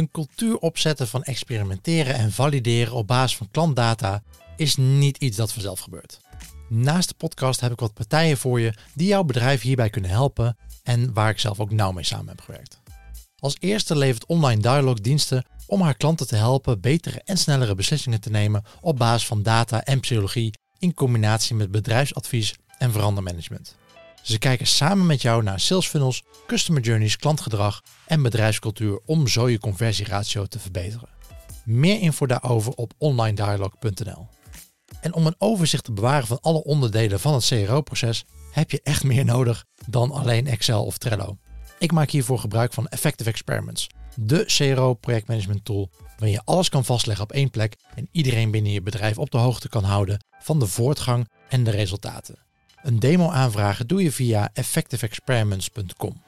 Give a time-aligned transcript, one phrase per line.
[0.00, 4.22] Een cultuur opzetten van experimenteren en valideren op basis van klantdata
[4.56, 6.20] is niet iets dat vanzelf gebeurt.
[6.68, 10.56] Naast de podcast heb ik wat partijen voor je die jouw bedrijf hierbij kunnen helpen
[10.82, 12.80] en waar ik zelf ook nauw mee samen heb gewerkt.
[13.38, 18.20] Als eerste levert Online Dialog diensten om haar klanten te helpen betere en snellere beslissingen
[18.20, 23.76] te nemen op basis van data en psychologie in combinatie met bedrijfsadvies en verandermanagement.
[24.22, 29.48] Ze kijken samen met jou naar sales funnels, customer journeys, klantgedrag en bedrijfscultuur om zo
[29.48, 31.08] je conversieratio te verbeteren.
[31.64, 34.28] Meer info daarover op onlinedialog.nl.
[35.00, 39.04] En om een overzicht te bewaren van alle onderdelen van het CRO-proces heb je echt
[39.04, 41.38] meer nodig dan alleen Excel of Trello.
[41.78, 46.84] Ik maak hiervoor gebruik van Effective Experiments, de CRO projectmanagement tool waarin je alles kan
[46.84, 50.58] vastleggen op één plek en iedereen binnen je bedrijf op de hoogte kan houden van
[50.58, 52.49] de voortgang en de resultaten.
[52.82, 56.22] Een demo aanvragen doe je via effectiveexperiments.com.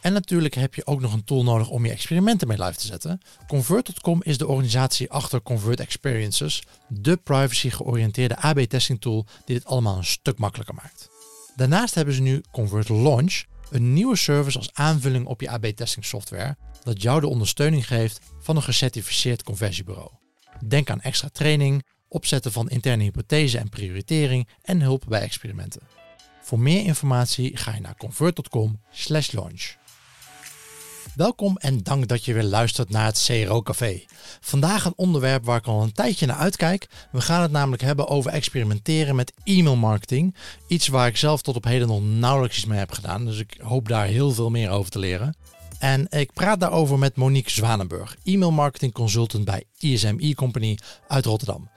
[0.00, 2.86] En natuurlijk heb je ook nog een tool nodig om je experimenten mee live te
[2.86, 3.20] zetten.
[3.46, 9.96] Convert.com is de organisatie achter Convert Experiences, de privacy georiënteerde AB-testing tool die dit allemaal
[9.96, 11.08] een stuk makkelijker maakt.
[11.56, 16.56] Daarnaast hebben ze nu Convert Launch, een nieuwe service als aanvulling op je AB-testing software,
[16.82, 20.10] dat jou de ondersteuning geeft van een gecertificeerd conversiebureau.
[20.66, 21.84] Denk aan extra training,
[22.14, 25.80] opzetten van interne hypothese en prioritering en hulp bij experimenten.
[26.42, 29.76] Voor meer informatie ga je naar convert.com/launch.
[31.14, 34.04] Welkom en dank dat je weer luistert naar het CRO Café.
[34.40, 36.88] Vandaag een onderwerp waar ik al een tijdje naar uitkijk.
[37.12, 40.36] We gaan het namelijk hebben over experimenteren met e-mail marketing.
[40.66, 43.24] Iets waar ik zelf tot op heden nog nauwelijks mee heb gedaan.
[43.24, 45.36] Dus ik hoop daar heel veel meer over te leren.
[45.78, 51.68] En ik praat daarover met Monique Zwanenburg, e-mail marketing consultant bij ISM E-Company uit Rotterdam.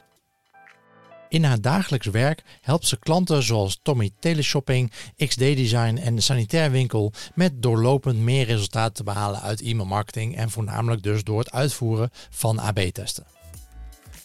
[1.30, 6.72] In haar dagelijks werk helpt ze klanten zoals Tommy Teleshopping, XD Design en de Sanitair
[6.72, 11.52] Winkel met doorlopend meer resultaten te behalen uit e-mail marketing en voornamelijk dus door het
[11.52, 13.26] uitvoeren van AB-testen.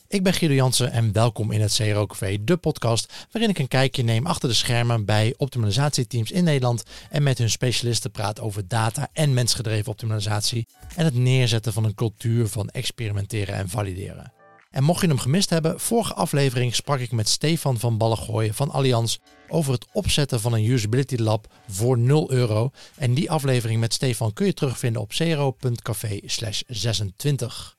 [0.09, 3.69] Ik ben Guido Jansen en welkom in het CRO Café, de podcast waarin ik een
[3.69, 8.69] kijkje neem achter de schermen bij optimalisatieteams in Nederland en met hun specialisten praat over
[8.69, 14.42] data en mensgedreven optimalisatie en het neerzetten van een cultuur van experimenteren en valideren.
[14.73, 18.71] En mocht je hem gemist hebben, vorige aflevering sprak ik met Stefan van Ballengooien van
[18.71, 19.17] Allianz
[19.49, 22.71] over het opzetten van een usability lab voor 0 euro.
[22.97, 26.21] En die aflevering met Stefan kun je terugvinden op cro.café
[26.67, 27.77] 26.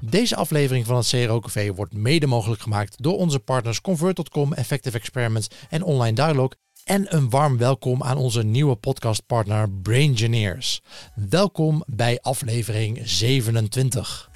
[0.00, 4.96] Deze aflevering van het CRO Café wordt mede mogelijk gemaakt door onze partners Convert.com, Effective
[4.96, 6.50] Experiments en Online Dialog.
[6.84, 10.82] En een warm welkom aan onze nieuwe podcastpartner Braingineers.
[11.14, 14.30] Welkom bij aflevering 27.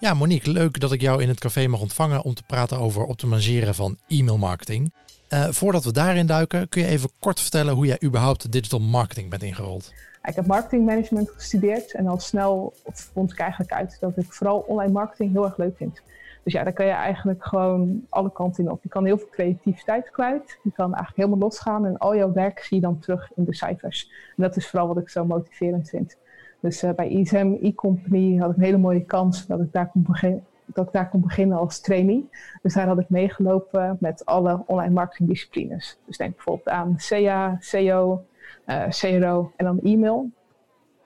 [0.00, 3.04] Ja, Monique, leuk dat ik jou in het café mag ontvangen om te praten over
[3.04, 4.92] optimaliseren van e-mailmarketing.
[5.28, 9.30] Uh, voordat we daarin duiken, kun je even kort vertellen hoe jij überhaupt digital marketing
[9.30, 9.92] bent ingerold?
[10.22, 14.92] Ik heb marketingmanagement gestudeerd en al snel vond ik eigenlijk uit dat ik vooral online
[14.92, 16.02] marketing heel erg leuk vind.
[16.42, 18.82] Dus ja, daar kan je eigenlijk gewoon alle kanten in op.
[18.82, 20.58] Je kan heel veel creativiteit kwijt.
[20.62, 23.54] Je kan eigenlijk helemaal losgaan en al jouw werk zie je dan terug in de
[23.54, 24.10] cijfers.
[24.36, 26.16] En dat is vooral wat ik zo motiverend vind.
[26.60, 30.02] Dus uh, bij ISM e-company had ik een hele mooie kans dat ik daar kon
[30.02, 30.44] beginnen.
[30.64, 32.28] Dat ik daar kon beginnen als trainee.
[32.62, 35.98] Dus daar had ik meegelopen met alle online marketingdisciplines.
[36.06, 38.24] Dus denk bijvoorbeeld aan CA, CO,
[38.66, 40.30] uh, CRO en dan e-mail.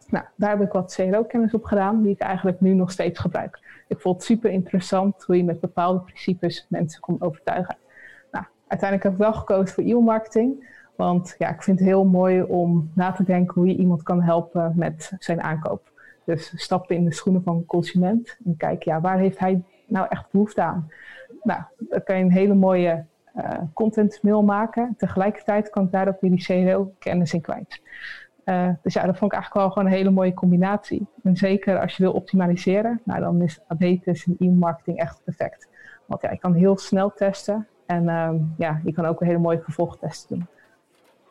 [0.08, 3.60] Nou, daar heb ik wat CRO-kennis op gedaan, die ik eigenlijk nu nog steeds gebruik.
[3.88, 7.76] Ik vond het super interessant hoe je met bepaalde principes mensen kon overtuigen.
[8.30, 10.72] Nou, uiteindelijk heb ik wel gekozen voor e-mailmarketing.
[10.96, 14.22] Want ja, ik vind het heel mooi om na te denken hoe je iemand kan
[14.22, 15.92] helpen met zijn aankoop.
[16.24, 20.06] Dus stappen in de schoenen van een consument en kijken, ja, waar heeft hij nou
[20.08, 20.90] echt behoefte aan?
[21.42, 23.04] Nou, dan kan je een hele mooie
[23.36, 24.94] uh, content mail maken.
[24.96, 27.80] Tegelijkertijd kan ik daar ook weer die CRO-kennis in kwijt.
[28.44, 31.06] Uh, dus ja, dat vond ik eigenlijk wel gewoon een hele mooie combinatie.
[31.22, 35.68] En zeker als je wil optimaliseren, nou, dan is AB-test en e-marketing echt perfect.
[36.06, 39.38] Want ja, je kan heel snel testen en uh, ja, je kan ook een hele
[39.38, 40.46] mooie vervolgtesten doen.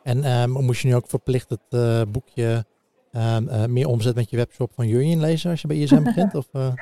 [0.04, 2.64] En um, moest je nu ook verplicht het uh, boekje
[3.12, 6.34] um, uh, meer omzet met je webshop van Jurjen lezen als je bij ISM begint?
[6.40, 6.72] Of, uh?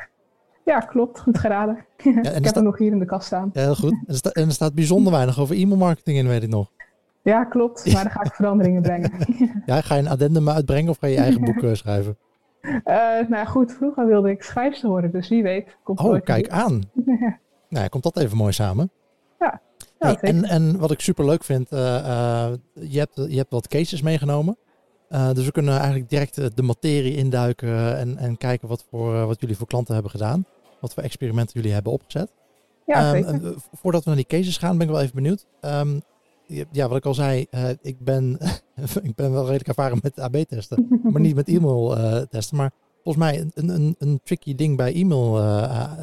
[0.64, 1.20] Ja, klopt.
[1.20, 1.76] Goed geraden.
[2.04, 2.54] Ja, ik heb staat...
[2.54, 3.50] hem nog hier in de kast staan.
[3.52, 3.90] Ja, heel goed.
[3.90, 6.70] En er, staat, en er staat bijzonder weinig over e-mailmarketing in, weet ik nog.
[7.22, 7.84] Ja, klopt.
[7.92, 9.10] Maar dan ga ik veranderingen brengen.
[9.66, 12.16] ja, ga je een addendum uitbrengen of ga je je eigen boek schrijven?
[13.28, 13.72] nou goed.
[13.72, 15.76] Vroeger wilde ik schrijfster worden, dus wie weet.
[15.82, 16.82] Komt oh, kijk aan.
[17.68, 18.90] nou, komt dat even mooi samen.
[20.02, 20.16] Ja.
[20.20, 23.68] Hey, en, en wat ik super leuk vind, uh, uh, je, hebt, je hebt wat
[23.68, 24.56] cases meegenomen.
[25.10, 29.40] Uh, dus we kunnen eigenlijk direct de materie induiken en, en kijken wat, voor, wat
[29.40, 30.46] jullie voor klanten hebben gedaan.
[30.80, 32.32] Wat voor experimenten jullie hebben opgezet.
[32.86, 35.46] Ja, um, voordat we naar die cases gaan, ben ik wel even benieuwd.
[35.60, 36.02] Um,
[36.70, 37.46] ja, wat ik al zei,
[37.82, 38.38] ik, ben,
[39.02, 41.96] ik ben wel redelijk ervaren met AB-testen, maar niet met e-mail
[42.30, 42.56] testen.
[42.56, 42.72] Maar
[43.02, 45.40] volgens mij een, een, een tricky ding bij e-mail,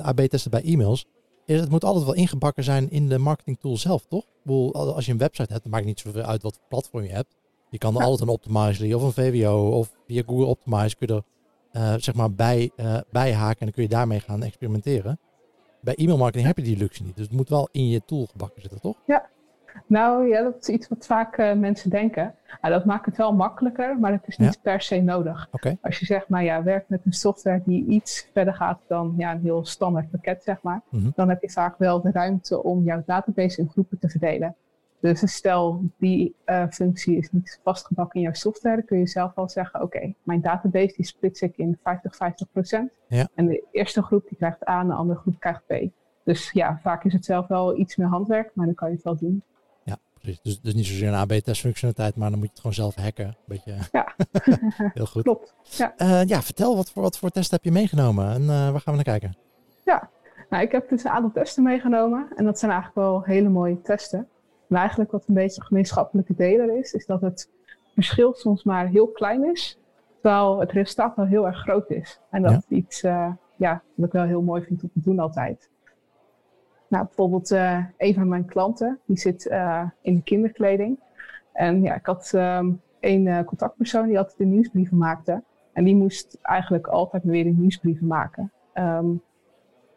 [0.04, 1.06] AB-testen bij e-mails,
[1.50, 4.26] is het moet altijd wel ingebakken zijn in de marketing tool zelf, toch?
[4.74, 7.36] als je een website hebt, dan maakt niet zoveel uit wat voor platform je hebt.
[7.70, 11.14] Je kan er altijd een Optimizely of een VWO of via Google Optimize kun je
[11.14, 15.20] er uh, zeg maar bij, uh, bijhaken en dan kun je daarmee gaan experimenteren.
[15.82, 17.16] Bij e-mail marketing heb je die luxe niet.
[17.16, 18.96] Dus het moet wel in je tool gebakken zitten, toch?
[19.06, 19.30] Ja,
[19.86, 22.36] nou ja, dat is iets wat vaak uh, mensen denken.
[22.62, 25.48] Nou, dat maakt het wel makkelijker, maar het is niet per se nodig.
[25.52, 25.78] Okay.
[25.82, 29.32] Als je zeg maar, ja, werkt met een software die iets verder gaat dan ja,
[29.32, 31.12] een heel standaard pakket, zeg maar, mm -hmm.
[31.16, 34.56] dan heb je vaak wel de ruimte om jouw database in groepen te verdelen.
[35.00, 39.36] Dus stel die uh, functie is niet vastgebakken in jouw software, dan kun je zelf
[39.36, 41.82] wel zeggen: Oké, mijn database die splits ik in 50-50%.
[43.08, 43.28] Ja.
[43.36, 45.74] En de eerste groep die krijgt A en de andere groep krijgt B.
[46.24, 49.04] Dus ja, vaak is het zelf wel iets meer handwerk, maar dan kan je het
[49.04, 49.44] wel doen.
[50.30, 50.42] Precies.
[50.44, 53.38] Dus, dus niet zozeer een AB-testfunctionaliteit, maar dan moet je het gewoon zelf hacken.
[53.46, 53.76] Beetje.
[53.92, 54.16] Ja,
[54.94, 55.24] heel goed.
[55.24, 55.54] Klopt.
[55.64, 55.94] Ja.
[55.98, 58.96] Uh, ja, vertel wat voor, wat voor test heb je meegenomen en uh, waar gaan
[58.98, 59.38] we naar kijken?
[59.86, 60.10] Ja,
[60.50, 63.82] nou, ik heb dus een aantal testen meegenomen en dat zijn eigenlijk wel hele mooie
[63.82, 64.28] testen.
[64.70, 67.50] En eigenlijk wat een beetje gemeenschappelijke deler is, is dat het
[67.94, 69.78] verschil soms maar heel klein is,
[70.22, 72.20] terwijl het resultaat wel heel erg groot is.
[72.30, 72.58] En dat Ja.
[72.58, 75.70] is iets uh, ja, wat ik wel heel mooi vind om te doen altijd.
[76.90, 81.00] Nou, bijvoorbeeld uh, een van mijn klanten, die zit uh, in de kinderkleding.
[81.54, 85.44] En ja, ik had um, een contactpersoon die altijd de nieuwsbrieven maakte.
[85.74, 88.52] En die moest eigenlijk altijd weer de nieuwsbrieven maken.
[88.74, 89.22] Um,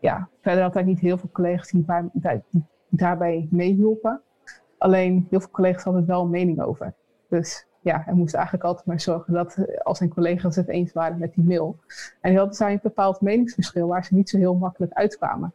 [0.01, 2.43] ja, verder had hij niet heel veel collega's die, bij,
[2.89, 4.21] daarbij meehielpen.
[4.79, 6.95] Alleen heel veel collega's hadden wel een mening over.
[7.29, 11.19] Dus ja, hij moest eigenlijk altijd maar zorgen dat als zijn collega's het eens waren
[11.19, 11.77] met die mail.
[12.21, 15.53] En die hadden zij een bepaald meningsverschil waar ze niet zo heel makkelijk uitkwamen.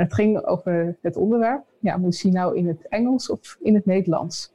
[0.00, 1.62] Het ging over het onderwerp.
[1.78, 4.52] Ja, moest hij nou in het Engels of in het Nederlands?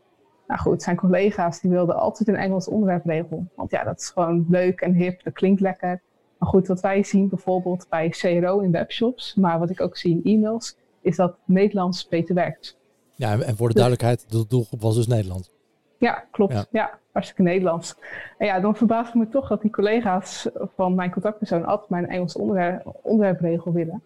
[0.48, 3.48] Nou goed, zijn collega's die wilden altijd een Engels onderwerpregel.
[3.56, 6.02] Want ja, dat is gewoon leuk en hip, dat klinkt lekker.
[6.38, 10.22] Maar goed, wat wij zien bijvoorbeeld bij CRO in webshops, maar wat ik ook zie
[10.24, 12.78] in e-mails, is dat Nederlands beter werkt.
[13.16, 15.52] Ja, en voor de duidelijkheid, de doelgroep was dus Nederland.
[15.98, 16.54] Ja, klopt.
[16.54, 16.66] Ja.
[16.72, 17.96] Ja, hartstikke Nederlands.
[18.38, 22.10] En ja, dan verbaast het me toch dat die collega's van mijn contactpersoon altijd mijn
[22.10, 24.04] Engels onderwerp, onderwerpregel willen.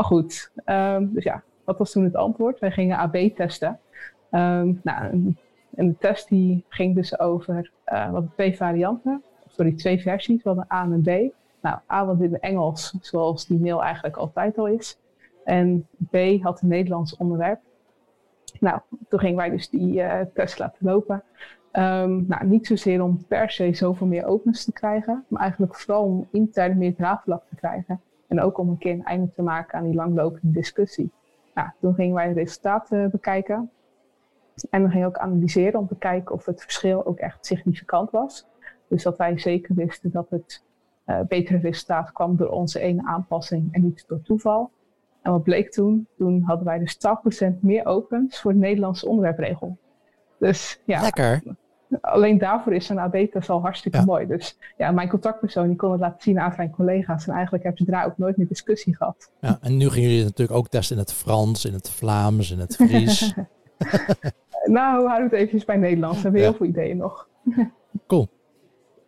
[0.00, 2.58] Maar goed, um, dus ja, wat was toen het antwoord?
[2.58, 3.78] Wij gingen AB testen.
[4.30, 5.36] Um, nou,
[5.74, 10.48] en de test die ging dus over uh, wat twee varianten, sorry, twee versies, we
[10.48, 11.34] hadden A en B.
[11.62, 14.98] Nou, A was in het Engels, zoals die mail eigenlijk altijd al is.
[15.44, 17.60] En B had een Nederlands onderwerp.
[18.60, 21.22] Nou, toen gingen wij dus die uh, test laten lopen.
[21.72, 26.04] Um, nou, niet zozeer om per se zoveel meer opens te krijgen, maar eigenlijk vooral
[26.04, 28.00] om intern meer draagvlak te krijgen.
[28.30, 31.10] En ook om een keer een einde te maken aan die langlopende discussie.
[31.54, 33.70] Nou, toen gingen wij de resultaten bekijken.
[34.70, 38.10] En dan gingen we ook analyseren om te kijken of het verschil ook echt significant
[38.10, 38.46] was.
[38.88, 40.62] Dus dat wij zeker wisten dat het
[41.06, 44.70] uh, betere resultaat kwam door onze ene aanpassing en niet door toeval.
[45.22, 46.06] En wat bleek toen?
[46.16, 46.98] Toen hadden wij dus
[47.52, 49.78] 12% meer opens voor de Nederlandse onderwerpregel.
[50.38, 51.42] Dus ja, Lekker.
[52.00, 54.04] Alleen daarvoor is een AB-test al hartstikke Ja.
[54.04, 54.26] mooi.
[54.26, 57.26] Dus ja, mijn contactpersoon die kon het laten zien aan zijn collega's.
[57.26, 59.30] En eigenlijk hebben ze daar ook nooit meer discussie gehad.
[59.40, 62.58] Ja, en nu gingen jullie natuurlijk ook testen in het Frans, in het Vlaams, in
[62.58, 63.34] het Fries.
[64.64, 66.16] nou, houden we het eventjes bij Nederlands.
[66.16, 66.46] We hebben Ja.
[66.48, 67.28] heel veel ideeën nog.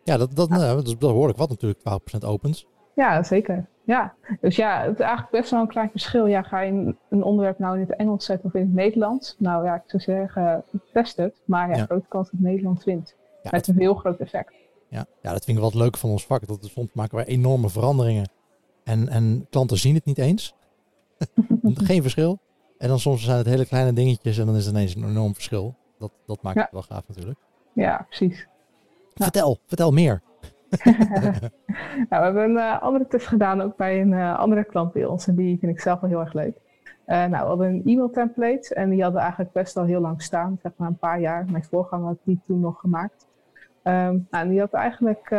[0.03, 2.67] ja, dat, dat, nou, dat is behoorlijk wat natuurlijk, 12% opens.
[2.95, 3.65] Ja, zeker.
[3.85, 6.25] Ja, dus ja, het is eigenlijk best wel een klein verschil.
[6.25, 6.71] Ja, ga je
[7.09, 9.35] een- onderwerp nou in het Engels zetten of in het Nederlands?
[9.39, 10.63] Nou ja, ik zou zeggen,
[10.93, 11.41] test het.
[11.45, 11.85] Maar ja, Ja.
[11.85, 13.15] grote kans dat het Nederlands wint.
[13.43, 14.53] Ja, Met een heel groot effect.
[14.87, 16.47] Ja, ja, dat vind ik wel het leuke van ons vak.
[16.47, 18.29] Dat soms maken wij enorme veranderingen.
[18.83, 20.55] En, en klanten zien het niet eens.
[21.63, 22.39] Geen verschil.
[22.77, 25.33] En dan soms zijn het hele kleine dingetjes en dan is het ineens een enorm
[25.33, 25.75] verschil.
[25.99, 26.61] Dat, dat maakt Ja.
[26.61, 27.39] het wel gaaf natuurlijk.
[27.73, 28.47] Ja, precies.
[29.15, 30.21] Vertel, vertel meer.
[32.09, 35.05] Nou, we hebben een eh, andere test gedaan ook bij een eh, andere klant bij
[35.05, 35.27] ons.
[35.27, 36.57] En die vind ik zelf wel heel erg leuk.
[37.05, 40.21] Eh, nou, we hadden een e-mail template en die hadden eigenlijk best al heel lang
[40.21, 40.57] staan.
[40.61, 41.45] Zeg maar een paar jaar.
[41.51, 43.27] Mijn voorganger had die toen nog gemaakt.
[43.83, 45.29] Ehm, nou, en die had eigenlijk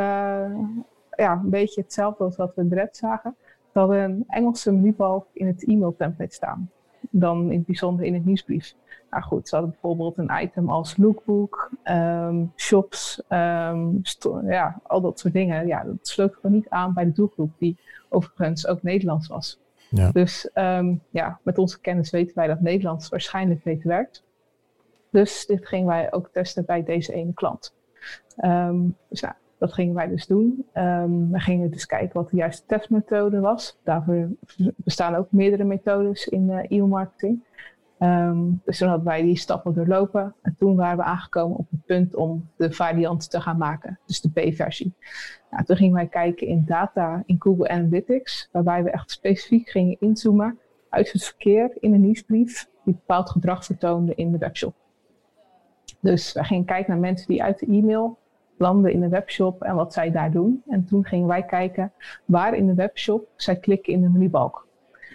[1.17, 3.37] ja, een beetje hetzelfde als wat we direct zagen.
[3.73, 6.71] We hadden een Engelse menubalk in het e-mail template staan.
[7.11, 8.75] Dan in het bijzonder in het nieuwsbrief.
[9.11, 13.89] Nou goed, ze hadden bijvoorbeeld een item als lookbook, ehm, shops, ehm,
[14.47, 15.67] ja, al dat soort dingen.
[15.67, 19.61] Ja, dat sloot gewoon niet aan bij de doelgroep, die overigens ook Nederlands was.
[19.91, 20.11] Ja.
[20.11, 24.25] Dus ehm, ja, met onze kennis weten wij dat Nederlands waarschijnlijk beter werkt.
[25.11, 27.75] Dus dit gingen wij ook testen bij deze ene klant.
[29.09, 30.67] Dus nou, dat gingen wij dus doen.
[30.73, 33.79] Ehm, we gingen dus kijken wat de juiste testmethode was.
[33.83, 34.29] Daarvoor
[34.77, 37.45] bestaan ook meerdere methodes in eh, e-mail marketing.
[37.99, 40.35] Ehm, dus toen hadden wij die stappen doorlopen.
[40.43, 43.99] En toen waren we aangekomen op het punt om de variant te gaan maken.
[44.07, 44.95] Dus de B-versie.
[45.51, 48.49] Nou, toen gingen wij kijken in data in Google Analytics.
[48.53, 50.59] Waarbij we echt specifiek gingen inzoomen
[50.89, 52.69] uit het verkeer in een nieuwsbrief.
[52.85, 54.75] Die bepaald gedrag vertoonde in de webshop.
[56.01, 58.19] Dus wij gingen kijken naar mensen die uit de e-mail
[58.59, 60.63] landen in de webshop en wat zij daar doen.
[60.69, 61.93] En toen gingen wij kijken
[62.25, 64.67] waar in de webshop zij klikken in de menubalk.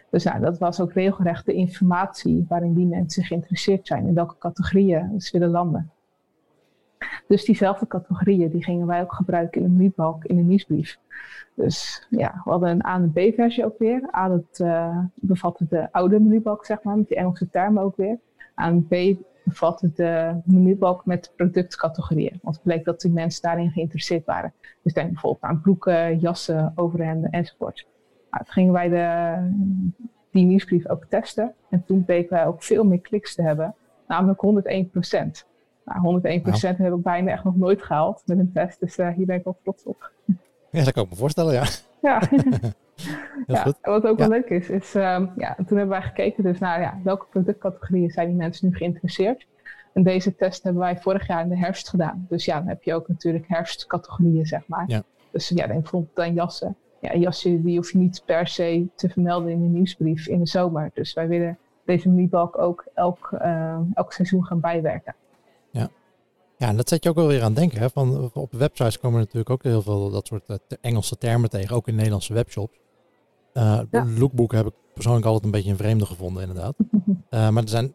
[0.09, 4.37] Dus nou, dat was ook regelrecht de informatie waarin die mensen geïnteresseerd zijn, in welke
[4.37, 5.91] categorieën ze willen landen.
[7.27, 10.99] Dus diezelfde categorieën die gingen wij ook gebruiken in de menubalk in de nieuwsbrief.
[11.53, 14.15] Dus ja, we hadden een A- en B-versie ook weer.
[14.15, 18.19] A dat uh, bevatte de oude menubalk, zeg maar, met die Engelse termen ook weer.
[18.61, 18.95] A B
[19.49, 22.39] bevatte de menubalk met productcategorieën.
[22.41, 24.53] Want het bleek dat die mensen daarin geïnteresseerd waren.
[24.83, 27.87] Dus denk bijvoorbeeld aan broeken, jassen, overhemden enzovoort.
[28.29, 29.35] Nou, toen gingen wij de,
[30.31, 31.53] die nieuwsbrief ook testen.
[31.69, 33.75] En toen bleken wij ook veel meer kliks te hebben.
[34.07, 35.45] Namelijk 101 procent.
[35.85, 36.87] Nou, 101 procent wow.
[36.87, 38.79] heb ik bijna echt nog nooit gehaald met een test.
[38.79, 40.11] Dus uh, hier ben ik wel trots op.
[40.71, 41.65] Ja, dat kan ik me voorstellen, ja.
[42.01, 42.21] Ja.
[43.47, 44.27] ja, wat ook ja.
[44.27, 48.09] wel leuk is, is um, ja, toen hebben wij gekeken dus naar ja, welke productcategorieën
[48.09, 49.47] zijn die mensen nu geïnteresseerd.
[49.93, 52.25] En deze test hebben wij vorig jaar in de herfst gedaan.
[52.29, 54.83] Dus ja, dan heb je ook natuurlijk herfstcategorieën, zeg maar.
[54.87, 55.03] Ja.
[55.31, 56.75] Dus ja, denk bijvoorbeeld aan jassen.
[57.01, 60.47] Ja, jassen die hoef je niet per se te vermelden in de nieuwsbrief in de
[60.47, 60.91] zomer.
[60.93, 65.15] Dus wij willen deze menubalk ook elk, uh, elk seizoen gaan bijwerken.
[65.71, 65.89] Ja.
[66.57, 67.79] Ja, en dat zet je ook wel weer aan denken.
[67.79, 67.89] Hè?
[67.89, 71.87] Van, op websites komen natuurlijk ook heel veel dat soort uh, Engelse termen tegen, ook
[71.87, 72.79] in Nederlandse webshops.
[73.53, 74.05] Uh, ja.
[74.17, 76.73] Lookbook heb ik persoonlijk altijd een beetje een vreemde gevonden, inderdaad.
[77.29, 77.93] uh, maar er zijn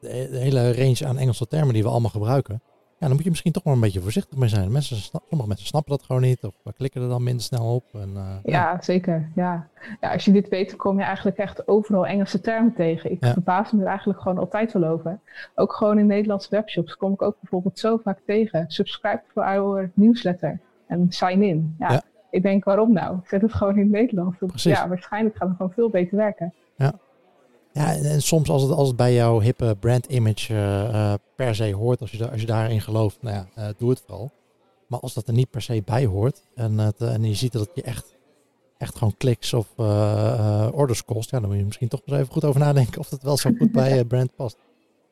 [0.00, 2.62] de, hele range aan Engelse termen die we allemaal gebruiken.
[2.98, 4.72] Ja, dan moet je misschien toch wel een beetje voorzichtig mee zijn.
[4.72, 7.84] Mensen, sommige mensen snappen dat gewoon niet of klikken er dan minder snel op.
[7.92, 9.30] En, uh, ja, ja, zeker.
[9.34, 9.68] Ja.
[10.00, 13.10] ja, als je dit weet, kom je eigenlijk echt overal Engelse termen tegen.
[13.10, 13.32] Ik ja.
[13.32, 15.20] verbaas me er eigenlijk gewoon altijd wel over.
[15.54, 18.64] Ook gewoon in Nederlandse webshops kom ik ook bijvoorbeeld zo vaak tegen.
[18.68, 21.76] Subscribe for our newsletter en sign in.
[21.78, 22.02] Ja, ja.
[22.30, 23.18] Ik denk, waarom nou?
[23.24, 24.36] Zet het gewoon in het Nederlands.
[24.38, 24.72] Precies.
[24.72, 26.54] Ja, waarschijnlijk gaat het gewoon veel beter werken.
[26.76, 26.92] Ja.
[27.72, 31.14] Ja, en, en soms als het, als het bij jouw hippe brand image uh, uh,
[31.36, 34.30] per se hoort, als je, als je daarin gelooft, nou ja, uh, doe het vooral.
[34.86, 37.62] Maar als dat er niet per se bij hoort en, het, en je ziet dat
[37.62, 38.14] het je echt,
[38.78, 39.68] echt gewoon kliks of
[40.72, 43.22] orders kost, ja, dan moet je misschien toch eens even goed over nadenken of dat
[43.22, 44.56] wel zo goed bij je brand past.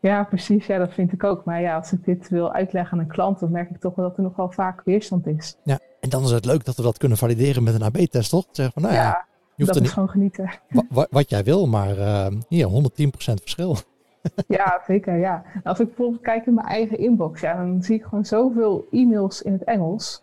[0.06, 0.66] Ja, precies.
[0.66, 1.44] Ja, dat vind ik ook.
[1.44, 4.08] Maar ja, als ik dit wil uitleggen aan een klant, dan merk ik toch wel
[4.08, 5.56] dat er nogal vaak weerstand is.
[5.64, 8.44] Ja, en dan is het leuk dat we dat kunnen valideren met een AB-test, toch?
[8.50, 9.24] Zeggen van, nou ja, ja
[9.56, 10.50] je hoeft dat is niet, gewoon genieten.
[10.88, 12.70] Wat, wat jij wil, maar uh, hier 110%
[13.16, 13.76] verschil.
[14.58, 15.16] ja, zeker.
[15.16, 15.42] Ja.
[15.64, 19.42] Als ik bijvoorbeeld kijk in mijn eigen inbox, ja, dan zie ik gewoon zoveel e-mails
[19.42, 20.22] in het Engels.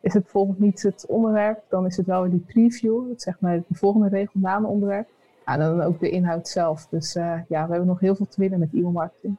[0.00, 3.74] Is het bijvoorbeeld niet het onderwerp, dan is het wel die preview, zeg maar de
[3.74, 5.08] volgende regel na een onderwerp.
[5.44, 6.86] En dan ook de inhoud zelf.
[6.90, 9.36] Dus uh, ja, we hebben nog heel veel te winnen met e-mail marketing.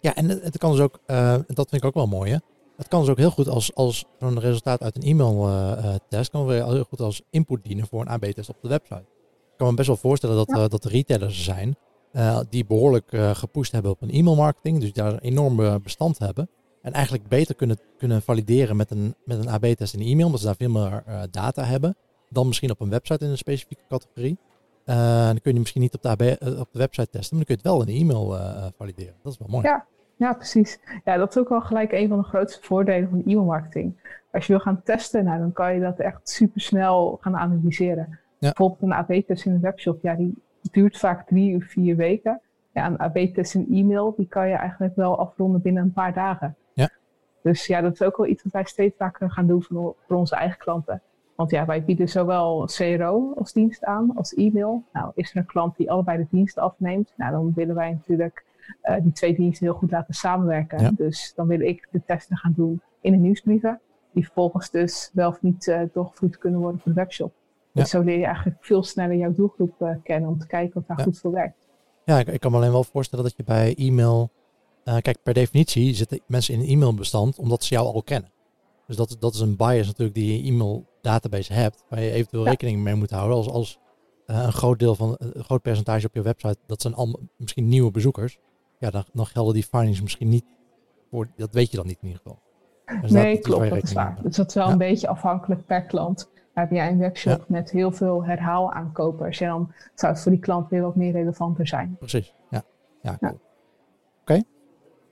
[0.00, 2.38] Ja, en het kan dus ook, uh, dat vind ik ook wel mooi hè.
[2.76, 6.46] Het kan dus ook heel goed als, als zo'n resultaat uit een e-mail-test, uh, kan
[6.46, 9.04] weer heel goed als input dienen voor een AB-test op de website.
[9.50, 10.62] Ik kan me best wel voorstellen dat, ja.
[10.62, 11.76] uh, dat er retailers zijn
[12.12, 16.48] uh, die behoorlijk gepusht hebben op een e-mailmarketing, dus daar een enorm bestand hebben.
[16.82, 20.46] En eigenlijk beter kunnen, kunnen valideren met een, met een AB-test in e-mail, omdat ze
[20.46, 21.96] daar veel meer data hebben,
[22.34, 24.38] dan misschien op een website in een specifieke categorie.
[24.84, 26.22] dan kun je misschien niet op de, AB,
[26.58, 28.36] op de website testen, maar dan kun je het wel in de e-mail
[28.76, 29.14] valideren.
[29.22, 29.66] Dat is wel mooi.
[29.66, 29.86] Ja.
[30.16, 30.80] Ja, precies.
[31.04, 34.18] Ja, dat is ook wel gelijk een van de grootste voordelen van e-mailmarketing.
[34.32, 38.06] Als je wil gaan testen, nou, dan kan je dat echt super snel gaan analyseren.
[38.10, 38.18] Ja.
[38.38, 40.34] Bijvoorbeeld een AB-test in een webshop, ja, die
[40.70, 42.40] duurt vaak drie of vier weken.
[42.72, 46.56] Ja, een AB-test in e-mail, die kan je eigenlijk wel afronden binnen een paar dagen.
[46.72, 46.90] Ja.
[47.42, 50.16] Dus ja, dat is ook wel iets wat wij steeds vaker gaan doen voor, voor
[50.16, 51.02] onze eigen klanten.
[51.36, 54.82] Want ja, wij bieden zowel CRO als dienst aan als e-mail.
[54.92, 58.44] Nou, is er een klant die allebei de diensten afneemt, nou, dan willen wij natuurlijk
[58.82, 60.80] uh, die twee diensten heel goed laten samenwerken.
[60.80, 60.90] Ja.
[60.96, 63.80] Dus dan wil ik de testen gaan doen in de nieuwsbrieven,
[64.12, 67.32] die vervolgens dus wel of niet uh, doorgevoerd kunnen worden voor de webshop.
[67.72, 67.80] Ja.
[67.80, 70.86] Dus zo leer je eigenlijk veel sneller jouw doelgroep uh, kennen om te kijken of
[70.86, 71.04] daar Ja.
[71.04, 71.56] goed voor werkt.
[72.04, 74.30] Ja, ik, ik kan me alleen wel voorstellen dat je bij e-mail.
[74.84, 78.30] eh, kijk, per definitie zitten mensen in een e-mailbestand omdat ze jou al kennen.
[78.86, 82.44] Dus dat, dat is een bias natuurlijk die je e-mail database hebt, waar je eventueel
[82.44, 82.50] Ja.
[82.50, 83.36] rekening mee moet houden.
[83.36, 83.78] Als, als
[84.26, 87.68] eh, een groot deel van een groot percentage op je website, dat zijn allemaal misschien
[87.68, 88.38] nieuwe bezoekers.
[88.78, 90.44] Ja, dan, dan gelden die findings misschien niet
[91.10, 91.28] voor.
[91.36, 92.42] Dat weet je dan niet in ieder geval.
[93.00, 94.18] Dus nee, dat- is klopt, dat is waar.
[94.22, 94.72] Dus dat is wel Ja.
[94.72, 96.30] een beetje afhankelijk per klant.
[96.54, 100.68] Heb jij een webshop met heel veel herhaalaankopers, ja, dan zou het voor die klant
[100.70, 101.96] weer wat meer relevanter zijn.
[101.98, 102.34] Precies.
[102.50, 102.62] Ja.
[103.02, 103.40] Ja, cool.
[104.20, 104.42] Oké.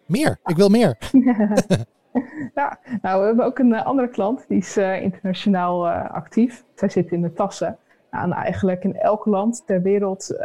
[0.07, 0.39] Meer.
[0.45, 0.99] Ik wil meer.
[2.55, 6.65] ja, nou, we hebben ook een eh, andere klant, die is eh, internationaal eh, actief.
[6.75, 7.79] Zij zit in de tassen.
[8.11, 10.39] En eigenlijk in elk land ter wereld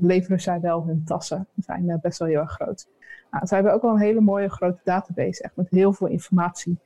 [0.00, 1.46] leveren zij wel hun tassen.
[1.54, 2.88] Die zijn best wel heel erg groot.
[3.30, 6.78] Nou, zij hebben ook wel een hele mooie grote database, echt met heel veel informatie.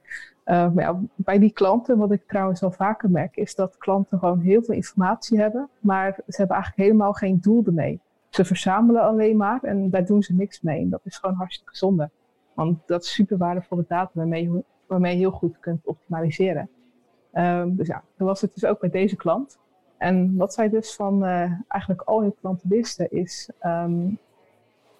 [0.44, 4.62] Maar bij die klanten, wat ik trouwens wel vaker merk, is dat klanten gewoon heel
[4.62, 8.00] veel informatie hebben, maar ze hebben eigenlijk helemaal geen doel ermee.
[8.28, 10.80] Ze verzamelen alleen maar en daar doen ze niks mee.
[10.80, 12.10] En dat is gewoon hartstikke zonde.
[12.58, 16.68] Want dat is super waardevolle data waarmee je, waarmee je heel goed kunt optimaliseren.
[17.32, 19.58] Um, dus ja, dat was het dus ook bij deze klant.
[19.96, 24.18] En wat zij dus van uh, eigenlijk al hun klanten wisten, is um,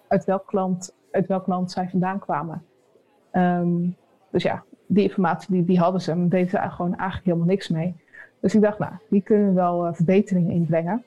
[0.07, 2.65] uit, welk klant, uit welk land zij vandaan kwamen.
[3.31, 3.95] Um,
[4.29, 7.67] dus ja, die informatie die, die hadden ze, maar deden ze gewoon eigenlijk helemaal niks
[7.67, 7.95] mee.
[8.39, 11.03] Dus ik dacht, nou, die kunnen wel uh, verbeteringen inbrengen.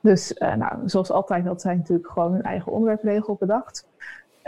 [0.00, 3.86] Dus uh, nou, zoals altijd had zij natuurlijk gewoon hun eigen onderwerpregel bedacht.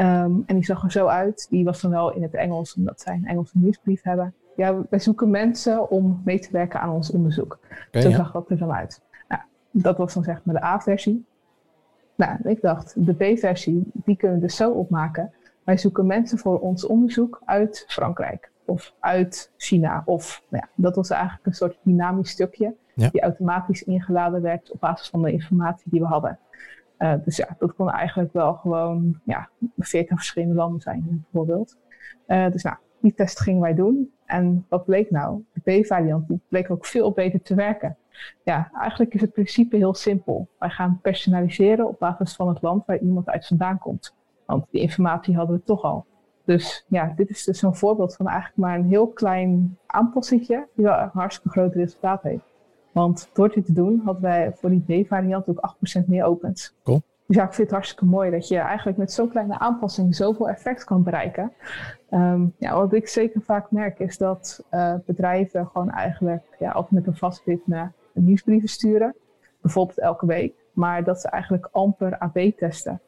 [0.00, 1.46] Um, en die zag er zo uit.
[1.50, 4.98] Die was dan wel in het Engels, omdat zij een Engelse nieuwsbrief hebben ja, wij
[4.98, 7.58] zoeken mensen om mee te werken aan ons onderzoek.
[7.88, 9.00] Okay, zo zag dat er dan uit.
[9.28, 11.24] Nou, dat was dan zeg maar de A-versie.
[12.14, 15.32] Nou, ik dacht, de B-versie, die kunnen we dus zo opmaken.
[15.64, 20.02] Wij zoeken mensen voor ons onderzoek uit Frankrijk of uit China.
[20.04, 23.08] Of, nou ja, dat was eigenlijk een soort dynamisch stukje ja.
[23.08, 26.38] die automatisch ingeladen werd op basis van de informatie die we hadden.
[27.02, 31.76] Uh, dus ja, dat kon eigenlijk wel gewoon ja, 40 verschillende landen zijn, bijvoorbeeld.
[32.26, 34.12] Uh, dus nou, die test gingen wij doen.
[34.24, 35.44] En wat bleek nou?
[35.52, 37.96] De B-variant bleek ook veel beter te werken.
[38.44, 40.48] Ja, eigenlijk is het principe heel simpel.
[40.58, 44.14] Wij gaan personaliseren op basis van het land waar iemand uit vandaan komt.
[44.46, 46.06] Want die informatie hadden we toch al.
[46.44, 50.84] Dus ja, dit is dus een voorbeeld van eigenlijk maar een heel klein aanpassingje die
[50.84, 52.49] wel een hartstikke groot resultaat heeft.
[52.92, 56.74] Want door dit te doen hadden wij voor die B-variant ook 8% meer opens.
[56.84, 57.02] Cool.
[57.26, 60.48] Dus ja, ik vind het hartstikke mooi dat je eigenlijk met zo'n kleine aanpassing zoveel
[60.48, 61.52] effect kan bereiken.
[62.10, 66.92] Um, ja, wat ik zeker vaak merk is dat uh, bedrijven gewoon eigenlijk ja, altijd
[66.92, 69.14] met een vast ritme nieuwsbrieven sturen.
[69.60, 70.54] Bijvoorbeeld elke week.
[70.72, 73.00] Maar dat ze eigenlijk amper AB testen.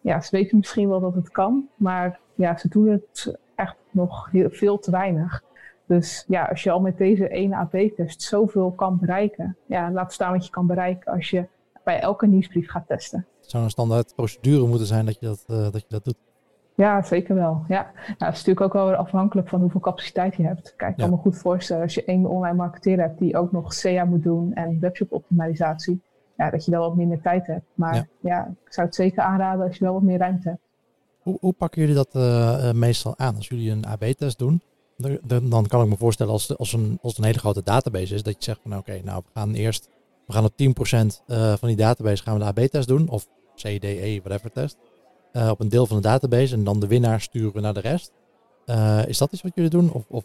[0.00, 4.28] Ja, ze weten misschien wel dat het kan, maar ja, ze doen het echt nog
[4.30, 5.42] heel, veel te weinig.
[5.86, 10.32] Dus ja, als je al met deze ene AB-test zoveel kan bereiken, ja, laat staan
[10.32, 11.46] wat je kan bereiken als je
[11.84, 13.26] bij elke nieuwsbrief gaat testen.
[13.40, 16.16] Het zou een standaard procedure moeten zijn dat je dat, uh, dat, je dat doet.
[16.74, 17.64] Ja, zeker wel.
[17.68, 17.82] Ja.
[17.92, 20.74] Nou, het is natuurlijk ook wel weer afhankelijk van hoeveel capaciteit je hebt.
[20.76, 23.72] Kijk, ik kan me goed voorstellen als je één online marketeer hebt die ook nog
[23.72, 26.02] SEA moet doen en webshop optimalisatie,
[26.36, 27.66] ja, dat je dan wat minder tijd hebt.
[27.74, 28.06] Maar ja.
[28.20, 28.54] ja.
[28.64, 30.60] ik zou het zeker aanraden als je wel wat meer ruimte hebt.
[31.22, 33.36] Hoe, hoe pakken jullie dat uh, meestal aan?
[33.36, 34.62] Als jullie een AB-test doen,
[35.22, 38.22] dan, kan ik me voorstellen als, als, een, als het een hele grote database is,
[38.22, 39.88] dat je zegt van oké, nou we gaan eerst,
[40.26, 40.54] we gaan op 10%
[41.26, 44.78] uh, van die database gaan we de AB-test doen, of CDE, whatever test.
[45.32, 47.80] Uh, op een deel van de database en dan de winnaar sturen we naar de
[47.80, 48.12] rest.
[48.66, 49.92] Uh, is dat iets wat jullie doen?
[49.92, 50.24] Of, of,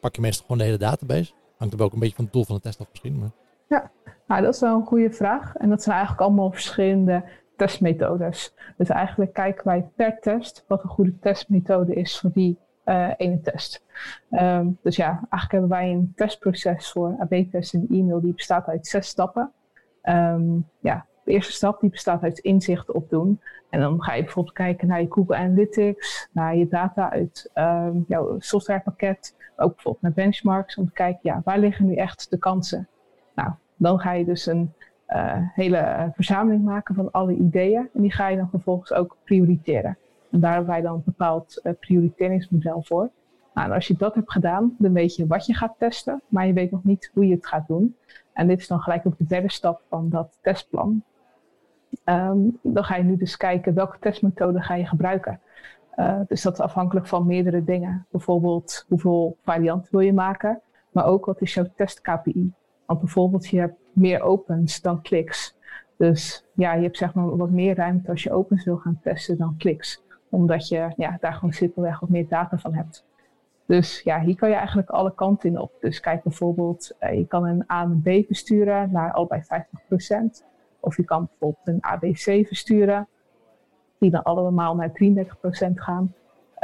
[0.00, 1.32] pak je meestal gewoon de hele database?
[1.56, 3.18] Hangt er ook een beetje van het doel van de test af misschien.
[3.18, 3.30] Maar...
[3.68, 3.90] Ja,
[4.26, 5.54] nou, dat is wel een goede vraag.
[5.54, 7.24] En dat zijn eigenlijk allemaal verschillende
[7.56, 8.54] testmethodes.
[8.76, 13.84] Dus eigenlijk kijken wij per test wat een goede testmethode is voor die uh, test.
[14.30, 18.86] Um, dus ja, eigenlijk hebben wij een testproces voor AB-test in e-mail die bestaat uit
[18.86, 19.52] zes stappen.
[20.02, 23.40] Um, ja, de eerste stap die bestaat uit inzichten opdoen.
[23.70, 28.04] En dan ga je bijvoorbeeld kijken naar je Google Analytics, naar je data uit um,
[28.08, 32.38] jouw softwarepakket, ook bijvoorbeeld naar benchmarks om te kijken, ja, waar liggen nu echt de
[32.38, 32.88] kansen?
[33.34, 34.72] Nou, dan ga je dus een
[35.08, 39.98] uh, hele verzameling maken van alle ideeën en die ga je dan vervolgens ook prioriteren.
[40.32, 43.10] En daar hebben wij dan een bepaald uh, prioriteringsmodel voor.
[43.54, 46.46] Nou, en als je dat hebt gedaan, dan weet je wat je gaat testen, maar
[46.46, 47.96] je weet nog niet hoe je het gaat doen.
[48.32, 51.02] En dit is dan gelijk ook de derde stap van dat testplan.
[52.04, 55.40] Um, dan ga je nu dus kijken welke testmethode ga je gebruiken.
[55.96, 58.06] Uh, dus dat is afhankelijk van meerdere dingen.
[58.10, 62.52] Bijvoorbeeld hoeveel varianten wil je maken, maar ook wat is jouw test KPI.
[62.86, 65.56] Want bijvoorbeeld je hebt meer opens dan kliks.
[65.96, 69.38] Dus ja, je hebt zeg maar wat meer ruimte als je opens wil gaan testen
[69.38, 70.01] dan kliks.
[70.32, 73.04] Omdat je ja, daar gewoon simpelweg wat meer data van hebt.
[73.66, 75.72] Dus ja, hier kan je eigenlijk alle kanten in op.
[75.80, 80.44] Dus kijk bijvoorbeeld, uh, je kan een A en B besturen naar allebei 50%.
[80.80, 83.08] Of je kan bijvoorbeeld een ABC versturen,
[83.98, 86.14] die dan allemaal naar 33% gaan.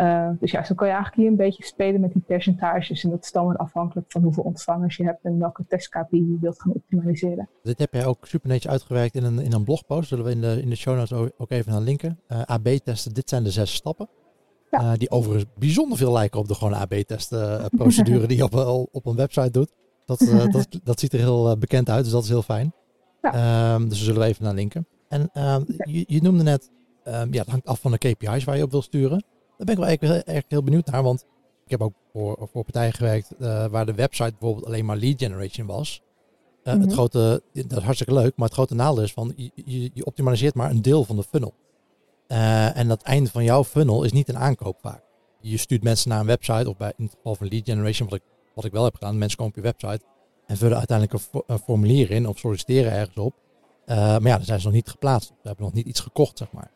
[0.00, 3.04] Uh, dus ja, zo kan je eigenlijk hier een beetje spelen met die percentages.
[3.04, 6.36] En dat is dan weer afhankelijk van hoeveel ontvangers je hebt en welke testkpi je
[6.40, 7.48] wilt gaan optimaliseren.
[7.62, 10.08] Dit heb jij ook super netjes uitgewerkt in een, in een blogpost.
[10.08, 12.20] Zullen we in de, in de show notes ook even naar linken.
[12.28, 14.08] Uh, AB-testen, dit zijn de zes stappen.
[14.70, 14.80] Ja.
[14.80, 19.06] Uh, die overigens bijzonder veel lijken op de gewone AB-testen procedure die je op, op
[19.06, 19.72] een website doet.
[20.04, 20.18] Dat,
[20.50, 22.72] dat, dat ziet er heel bekend uit, dus dat is heel fijn.
[23.22, 23.74] Ja.
[23.74, 24.86] Um, dus daar zullen we even naar linken.
[25.08, 26.70] En um, je, je, noemde net,
[27.04, 29.24] um, ja, het hangt af van de KPI's waar je op wil sturen.
[29.58, 31.24] Daar ben ik wel eigenlijk, heel benieuwd naar, want
[31.64, 35.22] ik heb ook voor, voor partijen gewerkt uh, waar de website bijvoorbeeld alleen maar lead
[35.22, 36.02] generation was.
[36.62, 36.90] Het mhm.
[36.90, 40.54] grote, dat is hartstikke leuk, maar het grote nadeel is van je, je, je optimaliseert
[40.54, 41.54] maar een deel van de funnel.
[42.26, 45.02] en dat einde van jouw funnel is niet een aankoop vaak.
[45.40, 48.18] Je stuurt mensen naar een website, of bij, in het geval van lead generation, wat
[48.18, 49.18] ik, wat ik wel heb gedaan.
[49.18, 50.04] Mensen komen op je website
[50.46, 53.34] en vullen uiteindelijk een, formulier in of solliciteren ergens op.
[53.86, 55.28] maar ja, dan zijn ze nog niet geplaatst.
[55.28, 56.70] Ze hebben nog niet iets gekocht, zeg maar.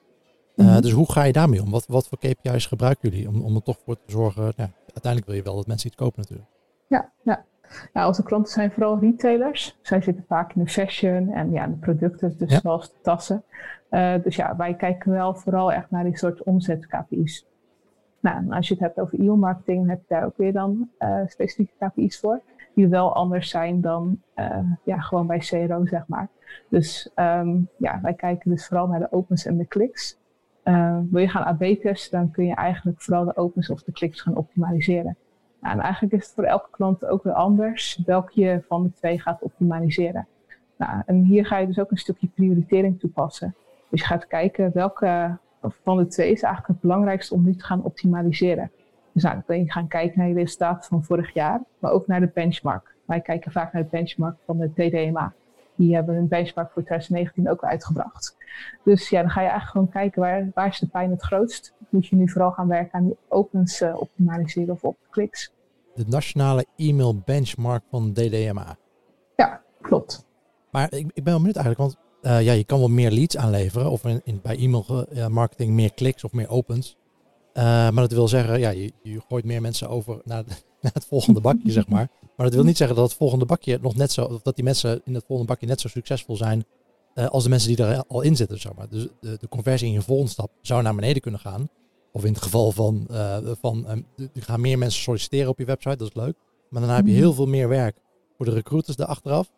[0.57, 0.81] Mhm.
[0.81, 1.71] Dus hoe ga je daarmee om?
[1.71, 4.43] Wat, wat voor KPI's gebruiken jullie om, om er toch voor te zorgen?
[4.43, 6.49] Nou, uiteindelijk wil je wel dat mensen iets kopen natuurlijk.
[6.87, 7.45] Ja, ja.
[7.93, 9.79] Ja, onze klanten zijn vooral retailers.
[9.83, 13.45] Zij zitten vaak in de fashion en ja, de producten, dus zoals de tassen.
[13.91, 17.47] Uh, dus ja, wij kijken wel vooral echt naar die soort omzet-KPI's.
[18.21, 21.73] Nou, als je het hebt over e-mailmarketing, heb je daar ook weer dan uh, specifieke
[21.79, 22.41] KPI's voor.
[22.75, 26.29] Die wel anders zijn dan uh, ja, gewoon bij CRO, zeg maar.
[26.69, 30.19] Dus um, ja, wij kijken dus vooral naar de opens en de kliks.
[31.11, 34.20] Wil je gaan AB testen, dan kun je eigenlijk vooral de opens of de kliks
[34.20, 35.16] gaan optimaliseren.
[35.61, 38.92] Nou, en eigenlijk is het voor elke klant ook weer anders welke je van de
[38.92, 40.27] twee gaat optimaliseren.
[40.77, 43.55] Nou, en hier ga je dus ook een stukje prioritering toepassen.
[43.88, 47.64] Dus je gaat kijken welke van de twee is eigenlijk het belangrijkste om nu te
[47.64, 48.70] gaan optimaliseren.
[49.12, 52.07] Dus nou, dan kun je gaan kijken naar de resultaten van vorig jaar, maar ook
[52.07, 52.94] naar de benchmark.
[53.05, 55.33] Wij kijken vaak naar de benchmark van de TDMA.
[55.83, 58.37] Die hebben hun benchmark voor 2019 ook uitgebracht.
[58.85, 61.75] Dus ja, dan ga je eigenlijk gewoon kijken waar, waar is de pijn het grootst.
[61.88, 65.53] Moet je nu vooral gaan werken aan die opens uh, optimaliseren of op kliks.
[65.95, 68.77] De nationale e-mail benchmark van DDMA.
[69.37, 70.27] Ja, klopt.
[70.71, 73.37] Maar ik, ik ben wel benieuwd eigenlijk, want uh, ja, je kan wel meer leads
[73.37, 76.97] aanleveren of in, in bij e-mail uh, marketing meer kliks of meer opens.
[77.55, 80.45] Uh, maar dat wil zeggen, ja, je, je gooit meer mensen over naar,
[80.83, 82.09] naar, het volgende bakje, zeg maar.
[82.37, 84.64] Maar dat wil niet zeggen dat het volgende bakje nog net zo, of dat die
[84.64, 86.64] mensen in het volgende bakje net zo succesvol zijn
[87.14, 88.88] als de mensen die er al in zitten, zeg maar.
[88.88, 91.68] Dus de, de conversie in je volgende stap zou naar beneden kunnen gaan.
[92.12, 93.07] Of in het geval van,
[93.61, 96.37] van er gaan meer mensen solliciteren op je website, dat is leuk.
[96.68, 97.97] Maar dan heb je heel veel meer werk
[98.37, 99.51] voor de recruiters erachteraf.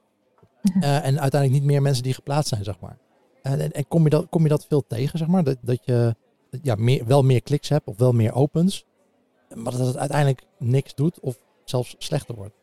[0.63, 2.99] Uh, en uiteindelijk niet meer mensen die geplaatst zijn, zeg maar.
[3.43, 5.45] En, en, kom, je dat, kom je dat veel tegen, zeg maar?
[5.45, 6.15] Dat, dat je
[6.63, 8.85] ja, meer, wel meer kliks hebt of wel meer opens,
[9.55, 12.55] maar dat het uiteindelijk niks doet of zelfs slechter wordt?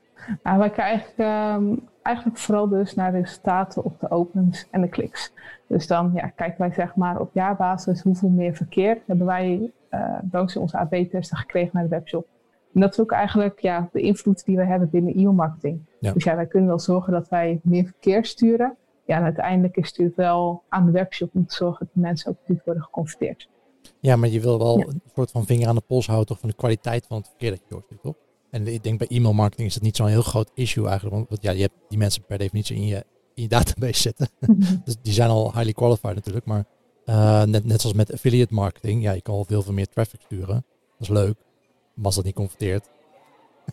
[0.43, 4.89] Nou, wij kijken um, eigenlijk vooral dus naar de resultaten op de opens en de
[4.89, 5.33] kliks.
[5.67, 10.17] Dus dan ja, kijken wij zeg maar op jaarbasis hoeveel meer verkeer hebben wij uh,
[10.21, 12.27] dankzij onze AB-testen gekregen naar de webshop.
[12.73, 15.81] En dat is ook eigenlijk ja, de invloed die we hebben binnen e-mailmarketing.
[15.99, 18.75] Dus ja, wij kunnen wel zorgen dat wij meer verkeer sturen.
[19.05, 21.99] Ja, en uiteindelijk is het natuurlijk wel aan de webshop om te zorgen dat de
[22.01, 23.49] mensen ook goed worden geconverteerd.
[23.99, 26.49] Ja, maar je wil wel een soort van vinger aan de pols houden toch, van
[26.49, 28.15] de kwaliteit van het verkeer dat je doorstuurt, toch?
[28.51, 31.29] En ik denk bij e-mailmarketing is het niet zo'n heel groot issue eigenlijk.
[31.29, 34.27] Want ja, je hebt die mensen per definitie in je, in je database zitten.
[34.85, 36.45] dus die zijn al highly qualified natuurlijk.
[36.45, 36.65] Maar
[37.05, 40.21] uh, net, net zoals met affiliate marketing, ja, je kan wel veel, veel meer traffic
[40.21, 40.65] sturen.
[40.97, 41.35] Dat is leuk.
[41.93, 42.89] Maar als dat niet converteert,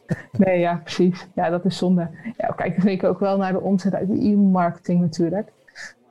[0.39, 1.29] Nee, ja, precies.
[1.35, 2.11] Ja, dat is zonde.
[2.37, 5.53] Ja, we kijken zeker ook wel naar de omzet uit de e-marketing natuurlijk.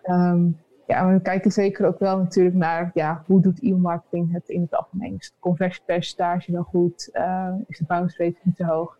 [0.04, 4.62] Um, ja, we kijken zeker ook wel natuurlijk naar ja, hoe doet e-marketing het in
[4.62, 5.15] het algemeen.
[5.19, 7.10] Is het conversiepercentage dan goed?
[7.13, 8.97] Uh, is de bounce rate niet te hoog?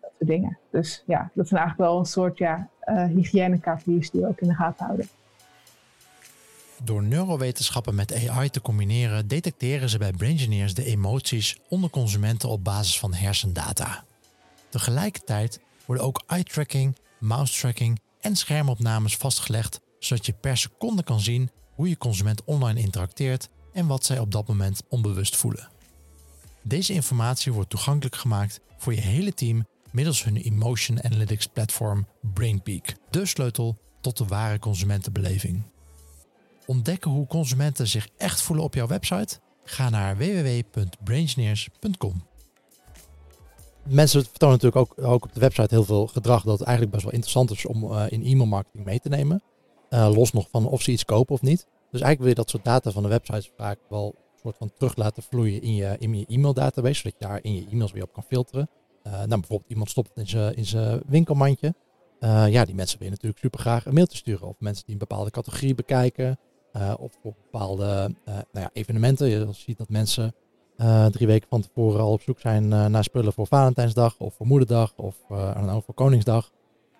[0.00, 0.58] Dat soort dingen.
[0.70, 4.48] Dus ja, dat zijn eigenlijk wel een soort ja, uh, hygiëne die we ook in
[4.48, 5.08] de gaten houden.
[6.84, 12.64] Door neurowetenschappen met AI te combineren, detecteren ze bij Braingineers de emoties onder consumenten op
[12.64, 14.04] basis van hersendata.
[14.68, 21.88] Tegelijkertijd worden ook eye-tracking, mouse-tracking en schermopnames vastgelegd, zodat je per seconde kan zien hoe
[21.88, 25.68] je consument online interacteert en wat zij op dat moment onbewust voelen.
[26.62, 32.94] Deze informatie wordt toegankelijk gemaakt voor je hele team middels hun Emotion Analytics platform BrainPeak,
[33.10, 35.62] de sleutel tot de ware consumentenbeleving.
[36.66, 39.38] Ontdekken hoe consumenten zich echt voelen op jouw website?
[39.64, 42.28] Ga naar www.braingineers.com
[43.82, 47.50] mensen vertonen natuurlijk ook, op de website heel veel gedrag dat eigenlijk best wel interessant
[47.50, 49.42] is om uh, in e-mail marketing mee te nemen.
[49.90, 51.66] Uh, los nog van of ze iets kopen of niet.
[51.90, 54.72] Dus eigenlijk wil je dat soort data van de websites vaak wel een soort van
[54.76, 57.92] terug laten vloeien in je, in je e-mail database, zodat je daar in je e-mails
[57.92, 58.68] weer op kan filteren.
[59.06, 61.74] Uh, nou, bijvoorbeeld iemand stopt het in zijn, in zijn winkelmandje.
[62.20, 64.48] ja, die mensen willen natuurlijk super graag een mail te sturen.
[64.48, 66.38] Of mensen die een bepaalde categorie bekijken.
[66.98, 69.28] of voor bepaalde nou ja, evenementen.
[69.28, 70.34] Je ziet dat mensen
[71.10, 74.92] drie weken van tevoren al op zoek zijn naar spullen voor Valentijnsdag of voor Moederdag
[74.96, 76.50] of uh, voor Koningsdag.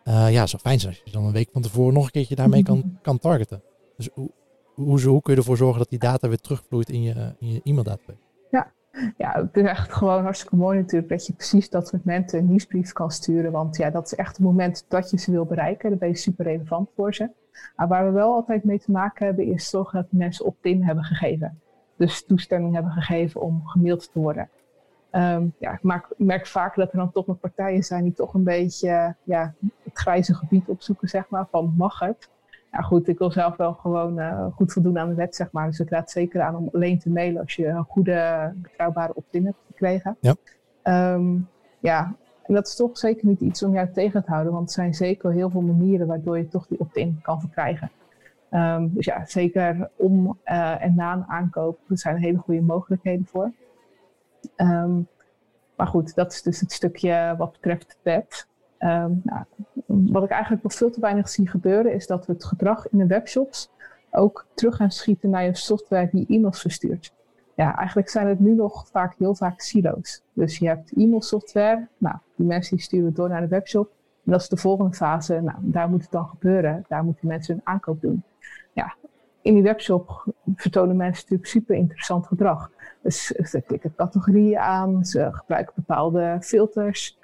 [0.05, 2.35] Ja, het zou fijn zijn als je dan een week van tevoren nog een keertje
[2.35, 3.63] daarmee kan, kan targeten.
[3.97, 4.31] Dus hoe,
[4.75, 7.61] hoe, hoe kun je ervoor zorgen dat die data weer terugvloeit in je, in je
[7.65, 8.19] e-maildatabase?
[8.51, 8.73] Ja.
[9.17, 12.49] ja, het is echt gewoon hartstikke mooi natuurlijk dat je precies dat soort mensen een
[12.49, 13.53] nieuwsbrief kan sturen.
[13.53, 15.91] Want ja, dat is echt het moment dat je ze wil bereiken.
[15.91, 17.31] Daar ben je super relevant voor ze.
[17.77, 21.05] Maar waar we wel altijd mee te maken hebben is zorgen dat mensen opt-in hebben
[21.05, 21.61] gegeven
[22.01, 24.49] dus toestemming hebben gegeven om gemaild te worden.
[25.12, 28.44] Um, ja, ik, merk vaak dat er dan toch nog partijen zijn die toch een
[28.44, 32.31] beetje ja, het grijze gebied opzoeken, zeg maar, van mag het?
[32.73, 35.66] Ja goed, ik wil zelf wel gewoon uh, goed voldoen aan de wet, zeg maar.
[35.66, 39.44] Dus ik raad zeker aan om alleen te mailen als je een goede, betrouwbare opt-in
[39.44, 40.16] hebt gekregen.
[40.20, 40.35] Ja.
[41.14, 42.14] Um, ja,
[42.46, 44.94] en dat is toch zeker niet iets om jou tegen te houden, want er zijn
[44.94, 47.90] zeker heel veel manieren waardoor je toch die opt-in kan verkrijgen.
[48.51, 53.27] Um, dus ja, zeker om uh, en na een aankoop, er zijn hele goede mogelijkheden
[53.27, 53.53] voor.
[54.57, 55.09] Um,
[55.76, 58.46] maar goed, dat is dus het stukje wat betreft wet.
[58.79, 59.44] Um, nou,
[59.87, 62.98] wat ik eigenlijk nog veel te weinig zie gebeuren, is dat we het gedrag in
[62.98, 63.70] de webshops
[64.11, 67.12] ook terug gaan schieten naar je software die e-mails verstuurt.
[67.55, 70.22] Ja, eigenlijk zijn het nu nog vaak heel vaak silo's.
[70.33, 73.90] Dus je hebt e-mailsoftware, nou, die mensen die sturen door naar de webshop.
[74.24, 76.85] En dat is de volgende fase, nou, daar moet het dan gebeuren.
[76.88, 78.22] Daar moeten mensen een aankoop doen.
[78.72, 78.94] Ja,
[79.42, 82.70] in die webshop vertonen mensen natuurlijk super interessant gedrag.
[83.03, 87.19] Dus ze klikken categorieën aan, ze gebruiken bepaalde filters.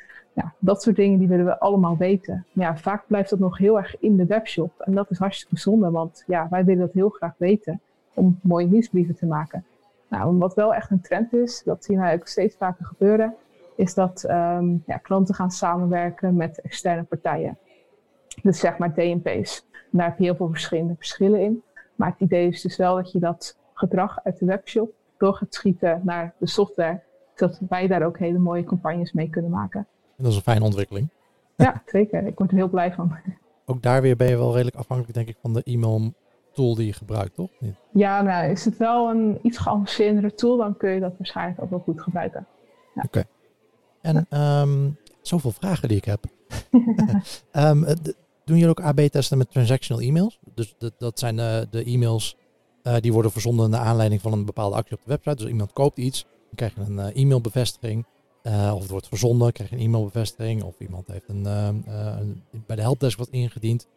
[0.59, 2.47] Dat soort dingen die willen we allemaal weten.
[2.53, 4.81] Maar ja, vaak blijft dat nog heel erg in de webshop.
[4.81, 7.81] En dat is hartstikke zonde, want ja, wij willen dat heel graag weten
[8.15, 9.65] om mooie nieuwsbrieven te maken.
[10.09, 13.35] Nou, wat wel echt een trend is, dat zien wij ook steeds vaker gebeuren,
[13.77, 17.59] is dat um, ja, klanten gaan samenwerken met externe partijen.
[18.43, 19.67] Dus zeg maar DMP's.
[19.73, 21.63] En daar heb je heel veel verschillende verschillen in.
[21.95, 25.55] Maar het idee is dus wel dat je dat gedrag uit de webshop door gaat
[25.55, 27.01] schieten naar de software,
[27.35, 29.81] zodat wij daar ook hele mooie campagnes mee kunnen maken.
[30.17, 31.09] En dat is een fijne ontwikkeling.
[31.57, 32.27] Ja, zeker.
[32.27, 33.17] Ik word er heel blij van.
[33.69, 36.13] Ook daar weer ben je wel redelijk afhankelijk, denk ik, van de e-mail
[36.53, 37.51] tool die je gebruikt, toch?
[37.93, 41.71] Ja, nou, is het wel een iets geavanceerdere tool, dan kun je dat waarschijnlijk ook
[41.71, 42.47] wel goed gebruiken.
[42.95, 43.03] Ja.
[43.07, 43.25] Oké.
[44.01, 46.25] En um, zoveel vragen die ik heb.
[47.53, 47.85] um,
[48.45, 50.39] doen jullie ook AB-testen met transactional e-mails?
[50.55, 52.37] Dus dat, dat zijn uh, de e-mails
[53.01, 55.37] die worden verzonden naar aanleiding van een bepaalde actie op de website.
[55.37, 58.05] Dus iemand koopt iets, dan krijg je een uh, e-mailbevestiging.
[58.45, 60.63] of het wordt verzonden, krijg je een e-mailbevestiging.
[60.63, 63.89] Of iemand heeft een, een, bij de helpdesk wat ingediend.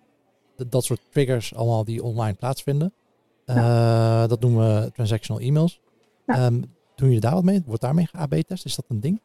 [0.56, 2.94] Dat, dat soort triggers allemaal die online plaatsvinden.
[3.46, 4.28] Ja.
[4.28, 5.82] Dat noemen we transactional e-mails.
[6.26, 6.46] Ja.
[6.46, 6.60] Um,
[6.96, 7.64] doen jullie daar wat mee?
[7.66, 8.66] Wordt daarmee AB-test?
[8.66, 9.22] Is dat een ding?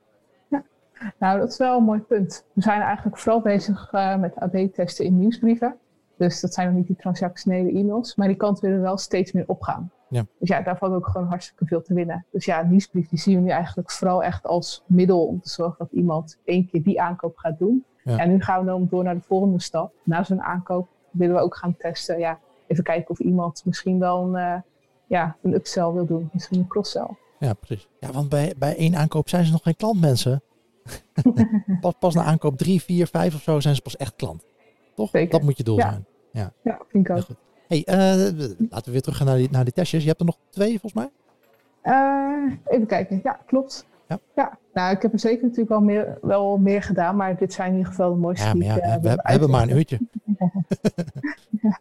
[1.18, 2.44] Nou, dat is wel een mooi punt.
[2.52, 5.76] We zijn eigenlijk vooral bezig uh, met AB-testen in nieuwsbrieven.
[6.16, 8.14] Dus dat zijn nog niet die transactionele e-mails.
[8.14, 9.90] Maar die kant willen wel steeds meer opgaan.
[10.08, 10.26] Ja.
[10.38, 12.26] Dus ja, daar valt ook gewoon hartstikke veel te winnen.
[12.30, 15.76] Dus ja, nieuwsbrief die zien we nu eigenlijk vooral echt als middel om te zorgen
[15.78, 17.84] dat iemand één keer die aankoop gaat doen.
[18.04, 18.18] Ja.
[18.18, 19.92] En nu gaan we dan door naar de volgende stap.
[20.02, 22.18] Na zo'n aankoop willen we ook gaan testen.
[22.18, 24.60] Ja, even kijken of iemand misschien wel een, uh,
[25.06, 26.30] ja, een upsell wil doen.
[26.32, 27.08] Misschien een cross-sell.
[27.38, 27.88] Ja, precies.
[28.00, 30.42] Ja, want bij, bij één aankoop zijn ze nog geen klant, mensen.
[31.80, 34.44] pas, pas na aankoop 3, 4, 5 of zo zijn ze pas echt klant.
[34.94, 35.10] Toch?
[35.10, 35.30] Zeker.
[35.30, 35.90] Dat moet je doel ja.
[35.90, 36.04] zijn.
[36.30, 37.26] Ja, ja vind ik ook.
[37.68, 37.96] Hey, uh,
[38.70, 40.02] laten we weer terug gaan naar die, naar die testjes.
[40.02, 41.10] Je hebt er nog twee volgens mij?
[41.82, 43.20] Uh, even kijken.
[43.22, 43.86] Ja, klopt.
[44.08, 44.18] Ja.
[44.34, 47.70] ja, nou ik heb er zeker natuurlijk wel meer, wel meer gedaan, maar dit zijn
[47.70, 48.46] in ieder geval de mooiste.
[48.46, 49.98] Ja, maar ja, die, we, we, we hebben maar een uurtje.
[51.62, 51.78] ja.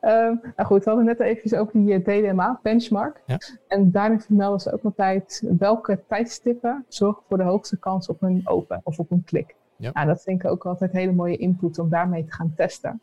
[0.00, 3.22] Um, nou goed, we hadden net even over die DDMA benchmark.
[3.26, 3.38] Ja.
[3.68, 8.40] En daarin vermelden ze ook altijd welke tijdstippen zorgen voor de hoogste kans op een
[8.44, 9.54] open of op een klik.
[9.78, 9.90] Ja.
[9.92, 13.00] Nou, dat vind ik ook altijd hele mooie input om daarmee te gaan testen.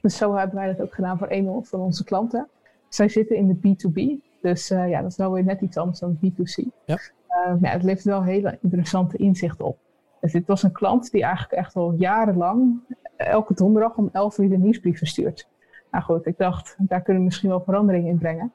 [0.00, 2.48] Dus zo hebben wij dat ook gedaan voor een van onze klanten.
[2.88, 5.98] Zij zitten in de B2B, dus uh, ja, dat is wel weer net iets anders
[5.98, 6.64] dan B2C.
[6.84, 6.98] Ja.
[7.46, 9.78] Uh, ja, het levert wel hele interessante inzichten op.
[10.20, 12.80] Dus dit was een klant die eigenlijk echt al jarenlang
[13.16, 15.48] elke donderdag om 11 uur de nieuwsbrief verstuurt.
[15.90, 18.52] Nou goed, ik dacht, daar kunnen we misschien wel verandering in brengen.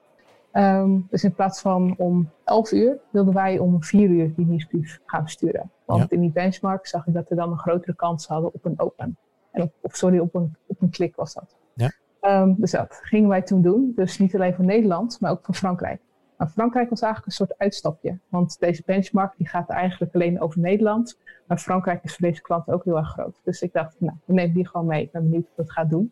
[0.53, 4.99] Um, dus in plaats van om 11 uur, wilden wij om 4 uur die nieuwsbrief
[5.05, 5.71] gaan versturen.
[5.87, 6.07] Want Ja.
[6.09, 9.17] in die benchmark zag ik dat we dan een grotere kans hadden op een open.
[9.51, 11.57] En op, of sorry, op een, op een klik was dat.
[11.73, 11.91] Ja.
[12.21, 13.91] Um, dus dat gingen wij toen doen.
[13.95, 16.01] Dus niet alleen voor Nederland, maar ook voor Frankrijk.
[16.37, 18.19] Maar Frankrijk was eigenlijk een soort uitstapje.
[18.29, 21.19] Want deze benchmark die gaat eigenlijk alleen over Nederland.
[21.47, 23.39] Maar Frankrijk is voor deze klant ook heel erg groot.
[23.43, 25.03] Dus ik dacht, nou, we nemen die gewoon mee.
[25.03, 26.11] Ik ben benieuwd hoe het gaat doen.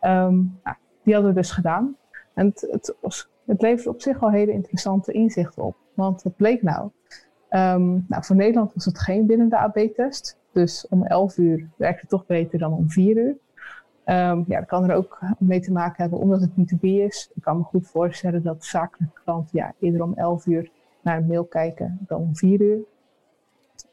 [0.00, 1.96] Um, nou, die hadden we dus gedaan.
[2.34, 5.76] En het, het, was, het leverde op zich al hele interessante inzichten op.
[5.94, 6.90] Want wat bleek nou?
[7.54, 10.38] Um, nou, voor Nederland was het geen bindende AB-test.
[10.52, 13.36] Dus om 11 uur werkte het toch beter dan om 4 uur.
[14.06, 17.30] Um, ja, dat kan er ook mee te maken hebben omdat het B2B is.
[17.34, 21.26] Ik kan me goed voorstellen dat zakelijke klanten ja, eerder om 11 uur naar een
[21.26, 22.78] mail kijken dan om 4 uur.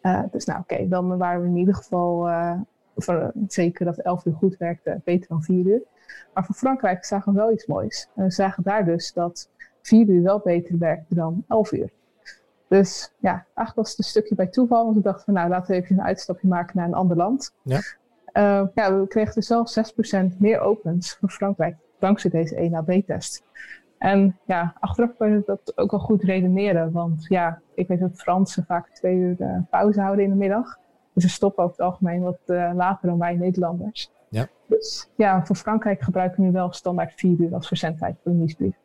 [0.02, 2.60] Uh, dus nou oké, dan waren we in ieder geval uh,
[2.96, 5.82] voor, zeker dat 11 uur goed werkte, beter dan 4 uur.
[6.34, 8.10] Maar voor Frankrijk zagen we wel iets moois.
[8.14, 9.50] We zagen daar dus dat
[9.82, 11.90] 4 uur wel beter werkte dan 11 uur.
[12.72, 14.84] Dus ja, eigenlijk was het een stukje bij toeval.
[14.84, 17.54] Want we dachten van nou, laten we even een uitstapje maken naar een ander land.
[17.62, 17.80] Ja.
[18.34, 19.74] Uh, ja, we kregen dus zelf
[20.34, 23.44] 6% meer opens voor Frankrijk dankzij deze 1AB-test.
[23.98, 26.92] En ja, achteraf kun je dat ook wel goed redeneren.
[26.92, 30.78] Want ja, ik weet dat Fransen vaak twee uur uh, pauze houden in de middag.
[31.14, 32.40] Dus ze stoppen over het algemeen wat
[32.74, 34.12] later dan wij Nederlanders.
[34.30, 34.48] Ja.
[34.68, 38.38] Dus ja, voor Frankrijk gebruiken we nu wel standaard vier uur als verzendtijd voor een
[38.38, 38.76] nieuwsbrief.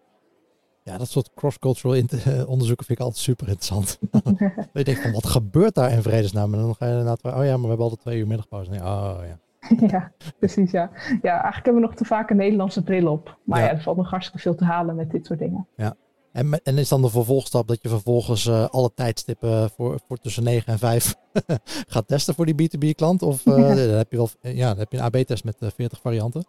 [0.87, 2.03] Ja, dat soort cross-cultural
[2.47, 3.99] onderzoeken vind ik altijd super interessant.
[4.73, 6.55] je denkt van, wat gebeurt daar in vredesnaam?
[6.55, 8.71] En dan ga je inderdaad, oh ja, maar we hebben altijd twee uur middagpauze.
[8.71, 9.39] Nee, oh ja.
[9.99, 10.91] ja, precies ja.
[11.23, 13.39] Ja, eigenlijk hebben we nog te vaak een Nederlandse bril op.
[13.45, 15.67] Maar ja, er valt nog hartstikke veel te halen met dit soort dingen.
[15.77, 15.97] Ja.
[16.33, 20.43] En, en is dan de vervolgstap dat je vervolgens uh, alle tijdstippen voor, voor tussen
[20.43, 21.15] 9 en 5
[21.95, 23.23] gaat testen voor die B2B klant?
[23.23, 25.75] Of uh, dan heb je wel ja, dan heb je een AB-test met uh, eh,
[25.75, 26.47] 40 varianten.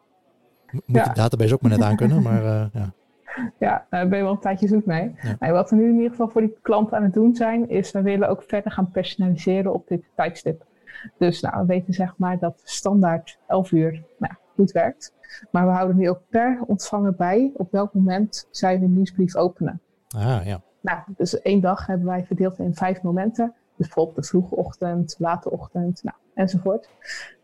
[0.85, 2.93] Moet je database ook maar net aan kunnen, maar ja.
[3.59, 5.15] Ja, daar ben je wel een tijdje zoek mee.
[5.39, 5.51] Ja.
[5.51, 8.01] wat we nu in ieder geval voor die klant aan het doen zijn, is we
[8.01, 10.65] willen ook verder gaan personaliseren op dit tijdstip.
[11.17, 15.13] Dus nou, we weten zeg maar dat standaard 11 uur nou, goed werkt.
[15.51, 19.81] Maar we houden nu ook per ontvanger bij op welk moment zij de nieuwsbrief openen.
[20.07, 20.61] Ah, ja.
[20.81, 23.53] Nou, dus één dag hebben wij verdeeld in vijf momenten.
[23.75, 26.89] Dus bijvoorbeeld de vroege ochtend, late ochtend, nou, enzovoort.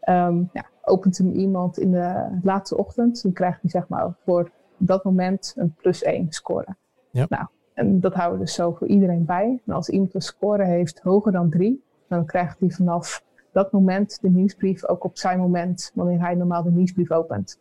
[0.09, 4.51] Um, ja, opent hem iemand in de late ochtend, dan krijgt hij zeg maar voor
[4.77, 6.75] dat moment een plus één score.
[7.11, 7.25] Ja.
[7.29, 9.61] Nou, en dat houden we dus zo voor iedereen bij.
[9.65, 14.21] En als iemand een score heeft hoger dan drie, dan krijgt hij vanaf dat moment
[14.21, 17.59] de nieuwsbrief ook op zijn moment, wanneer hij normaal de nieuwsbrief opent.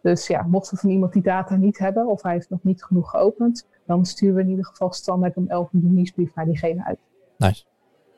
[0.00, 2.84] Dus ja, mochten we van iemand die data niet hebben of hij heeft nog niet
[2.84, 6.44] genoeg geopend, dan sturen we in ieder geval standaard om 11 uur de nieuwsbrief naar
[6.44, 6.98] diegene uit.
[7.36, 7.64] Nice.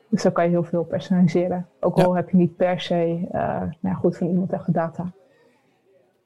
[0.09, 1.67] Dus zo kan je heel veel personaliseren.
[1.79, 5.11] Ook al heb je niet per se uh, nou goed van iemand echt data.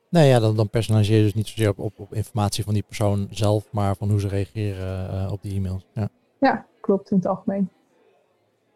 [0.09, 3.27] Nee, ja, dan, dan personaliseer je dus niet zozeer op, op, informatie van die persoon
[3.31, 5.85] zelf, maar van hoe ze reageren uh, op die e-mails.
[5.93, 6.09] Ja.
[6.39, 7.69] ja, klopt in het algemeen.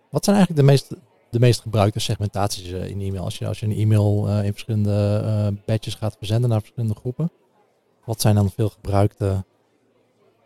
[0.09, 0.95] Wat zijn eigenlijk de meest
[1.33, 3.23] de meest gebruikte segmentaties uh, in e-mail.
[3.23, 7.31] Als je, als je een e-mail uh, in verschillende badges gaat verzenden naar verschillende groepen.
[8.05, 9.43] Wat zijn dan veel gebruikte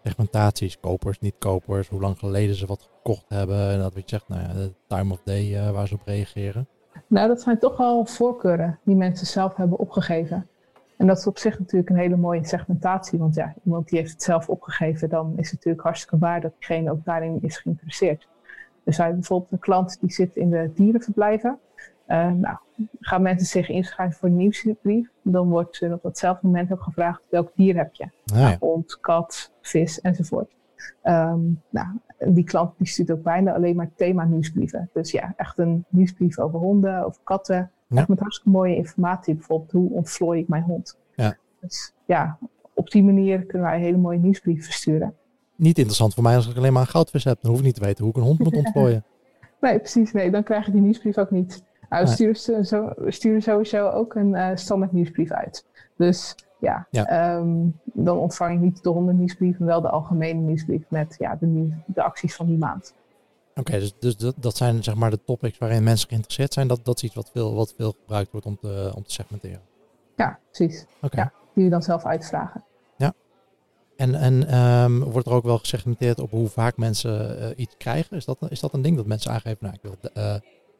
[0.03, 0.79] segmentaties?
[0.79, 3.69] Kopers, niet-kopers, hoe lang geleden ze wat gekocht hebben.
[3.69, 6.67] En dat wat je zegt, nou ja, de time of day waar ze op reageren.
[7.07, 10.47] Nou, dat zijn toch al voorkeuren die mensen zelf hebben opgegeven.
[10.97, 13.19] En dat is op zich natuurlijk een hele mooie segmentatie.
[13.19, 16.53] Want ja, iemand die heeft het zelf opgegeven, dan is het natuurlijk hartstikke waar dat
[16.57, 18.27] diegene ook daarin is geïnteresseerd.
[18.83, 21.59] Dus wij bijvoorbeeld een klant die zit in de dierenverblijven.
[22.07, 22.57] Uh, nou,
[22.99, 27.21] gaan mensen zich inschrijven voor een nieuwsbrief, dan wordt er op datzelfde moment ook gevraagd
[27.29, 28.03] welk dier heb je.
[28.33, 28.57] Ah, ja.
[28.59, 30.55] Hond, kat, vis enzovoort.
[31.03, 34.89] Um, nou, die klant die stuurt ook bijna alleen maar thema nieuwsbrieven.
[34.93, 37.71] Dus ja, echt een nieuwsbrief over honden, over katten.
[37.87, 38.05] Ja.
[38.07, 39.33] Met hartstikke mooie informatie.
[39.35, 40.97] Bijvoorbeeld hoe ontvlooi ik mijn hond.
[41.15, 41.37] Ja.
[41.59, 42.37] Dus ja,
[42.73, 45.15] op die manier kunnen wij hele mooie nieuwsbrieven versturen
[45.57, 47.41] niet interessant voor mij als ik alleen maar een goudvis heb.
[47.41, 49.03] Dan hoef ik niet te weten hoe ik een hond moet ontplooien.
[49.61, 50.11] nee, precies.
[50.11, 51.63] Nee, dan krijg je die nieuwsbrief ook niet.
[51.89, 55.65] Nou, we, sturen, zo, we sturen sowieso ook een uh, standaard nieuwsbrief uit.
[55.95, 60.83] Dus ja, ehm, dan ontvang je niet de honden nieuwsbrief, maar wel de algemene nieuwsbrief
[60.89, 62.93] met ja, de, de acties van die maand.
[63.59, 66.67] Oké, dus, dus dat, dat, zijn zeg maar de topics waarin mensen geïnteresseerd zijn.
[66.67, 69.61] Dat, dat is iets wat veel, wat veel gebruikt wordt om te, om te segmenteren.
[70.15, 70.85] Ja, precies.
[71.01, 71.23] Okay.
[71.23, 72.63] Ja, die je dan zelf uitvragen.
[73.97, 78.17] En, en um, wordt er ook wel gesegmenteerd op hoe vaak mensen uh, iets krijgen?
[78.17, 79.57] Is dat, is dat een ding dat mensen aangeven?
[79.59, 80.35] Nou, ik wil uh,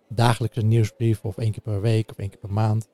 [0.07, 2.87] dagelijks een nieuwsbrief of één keer per week of één keer per maand.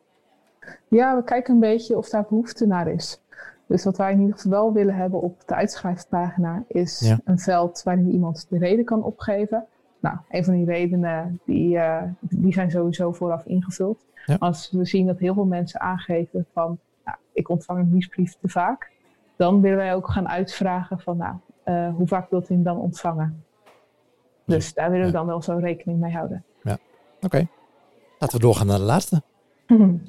[0.87, 3.21] Ja, we kijken een beetje of daar behoefte naar is.
[3.67, 7.19] Dus wat wij in ieder geval wel willen hebben op de uitschrijfpagina is ja.
[7.23, 9.65] een veld waarin iemand de reden kan opgeven.
[10.03, 14.05] Nou, een van die redenen die, uh, die zijn sowieso vooraf ingevuld.
[14.25, 14.35] Ja.
[14.39, 18.49] Als we zien dat heel veel mensen aangeven van nou, ik ontvang een nieuwsbrief te
[18.49, 18.91] vaak,
[19.35, 21.35] dan willen wij ook gaan uitvragen van nou,
[21.65, 23.43] uh, hoe vaak wilt u hem dan ontvangen?
[24.45, 26.43] Dus daar willen we dan wel zo rekening mee houden.
[26.63, 26.77] Ja,
[27.21, 27.47] oké.
[28.19, 29.21] Laten we doorgaan naar de laatste.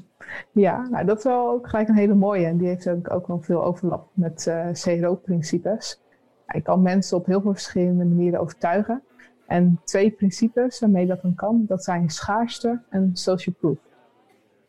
[0.67, 2.47] ja, nou, dat is wel ook gelijk een hele mooie.
[2.47, 6.01] En die heeft ook, ook wel veel overlap met uh, CRO-principes.
[6.47, 9.03] Je kan mensen op heel veel verschillende manieren overtuigen.
[9.47, 13.79] En twee principes waarmee dat dan kan, dat zijn schaarste en social proof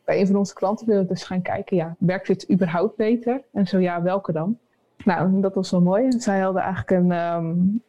[0.06, 3.42] bij een van onze klanten willen we dus gaan kijken, ja, werkt dit überhaupt beter?
[3.52, 4.58] En zo ja, welke dan?
[5.04, 6.12] Nou, dat was wel mooi.
[6.12, 7.82] Zij hadden eigenlijk een, um,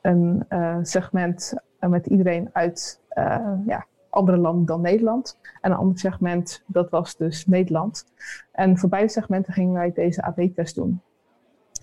[0.00, 5.38] een uh, segment met iedereen uit uh, ja, andere landen dan Nederland.
[5.60, 8.04] En een ander segment, dat was dus Nederland.
[8.52, 11.00] En voor beide segmenten gingen wij deze AB-test doen.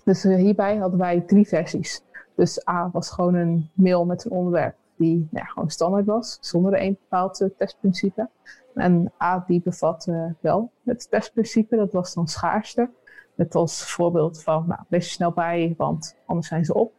[0.04, 2.02] Dus hierbij hadden wij drie versies.
[2.34, 6.38] Dus A was gewoon een mail met een onderwerp die nou ja, gewoon standaard was,
[6.40, 8.28] zonder een bepaald testprincipe.
[8.74, 12.90] En A, die bevatte wel het testprincipe, dat was dan schaarste.
[13.34, 16.92] Met als voorbeeld van, nou, wees er snel bij, want anders zijn ze op.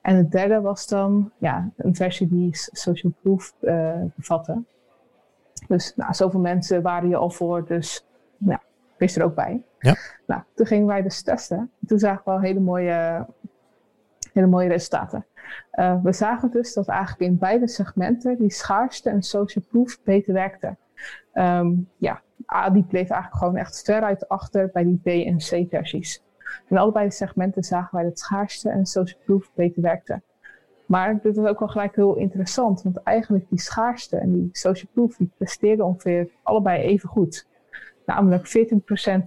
[0.00, 4.62] En het derde was dan ja, een versie die social proof uh, bevatte.
[5.68, 8.06] Dus nou, zoveel mensen waren je al voor, dus
[8.36, 8.60] nou,
[8.96, 9.62] wees er ook bij.
[9.78, 9.96] Ja.
[10.26, 11.70] Nou, toen gingen wij dus testen.
[11.86, 13.26] Toen zagen we wel hele mooie
[14.36, 15.26] hele mooie resultaten.
[15.72, 20.32] Uh, we zagen dus dat eigenlijk in beide segmenten die schaarste en social proof beter
[20.32, 20.76] werkte.
[21.34, 22.22] Um, ja,
[22.54, 26.24] A die bleef eigenlijk gewoon echt veruit achter bij die B en C versies.
[26.68, 30.22] In allebei de segmenten zagen wij dat schaarste en social proof beter werkte.
[30.86, 34.90] Maar dit is ook wel gelijk heel interessant, want eigenlijk die schaarste en die social
[34.92, 37.46] proof die presteerden ongeveer allebei even goed.
[38.06, 38.68] Namelijk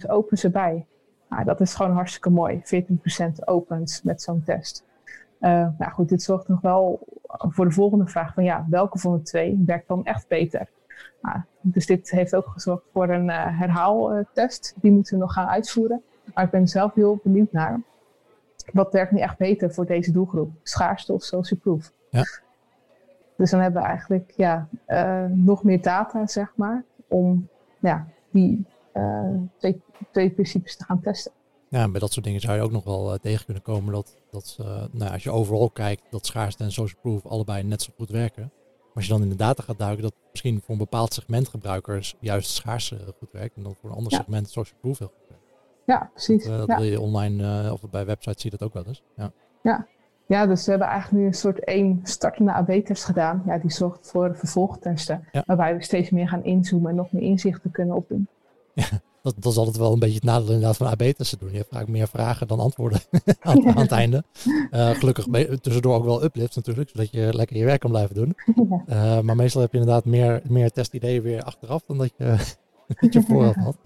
[0.06, 0.86] 14% opens erbij.
[1.30, 2.62] Nou, dat is gewoon hartstikke mooi.
[2.64, 4.86] 14% opens met zo'n test.
[5.40, 9.14] Uh, nou goed, dit zorgt nog wel voor de volgende vraag van ja, welke van
[9.14, 10.70] de twee werkt dan echt beter?
[11.22, 14.76] Nou, dus dit heeft ook gezorgd voor een uh, herhaaltest.
[14.82, 16.02] Die moeten we nog gaan uitvoeren.
[16.34, 17.82] Maar ik ben zelf heel benieuwd naar.
[18.74, 20.52] Wat werkt nu echt beter voor deze doelgroep?
[20.64, 21.92] Schaarste of social proof?
[22.10, 22.24] Ja.
[23.36, 27.48] Dus dan hebben we eigenlijk ja, uh, nog meer data, zeg maar, om
[27.80, 29.82] ja, die uh, twee,
[30.12, 31.32] twee principes te gaan testen.
[31.70, 34.18] Ja, bij dat soort dingen zou je ook nog wel uh, tegen kunnen komen dat,
[34.32, 34.58] dat
[34.92, 38.44] nou, als je overal kijkt, dat schaarste en social proof allebei net zo goed werken.
[38.44, 41.48] Maar als je dan in de data gaat duiken, dat misschien voor een bepaald segment
[41.48, 45.28] gebruikers juist schaarste goed werkt en dan voor een ander segment social proof heel goed
[45.28, 45.44] werkt.
[45.86, 46.46] Ja, precies.
[46.46, 46.78] Dat, ja.
[46.78, 49.04] wil je online of bij websites zie je dat ook wel eens.
[49.16, 49.32] Ja.
[49.64, 49.88] ja.
[50.30, 53.44] Ja, dus we hebben eigenlijk nu een soort één startende AB-test gedaan.
[53.46, 55.28] Ja, die zorgt voor vervolgtesten.
[55.32, 55.44] Ja.
[55.46, 58.28] Waarbij we steeds meer gaan inzoomen en nog meer inzichten kunnen opdoen.
[58.74, 58.86] Ja,
[59.22, 61.52] dat, dat is altijd wel een beetje het nadeel inderdaad van AB-testen doen.
[61.52, 63.00] Je hebt vaak meer vragen dan antwoorden
[63.40, 64.24] aan, aan, het einde.
[64.72, 65.26] Uh, gelukkig
[65.62, 68.36] tussendoor ook wel uplifts natuurlijk, zodat je lekker je werk kan blijven doen.
[68.90, 72.38] Uh, maar meestal heb je inderdaad meer, meer testideeën weer achteraf dan dat je,
[73.00, 73.78] dat je vooraf had.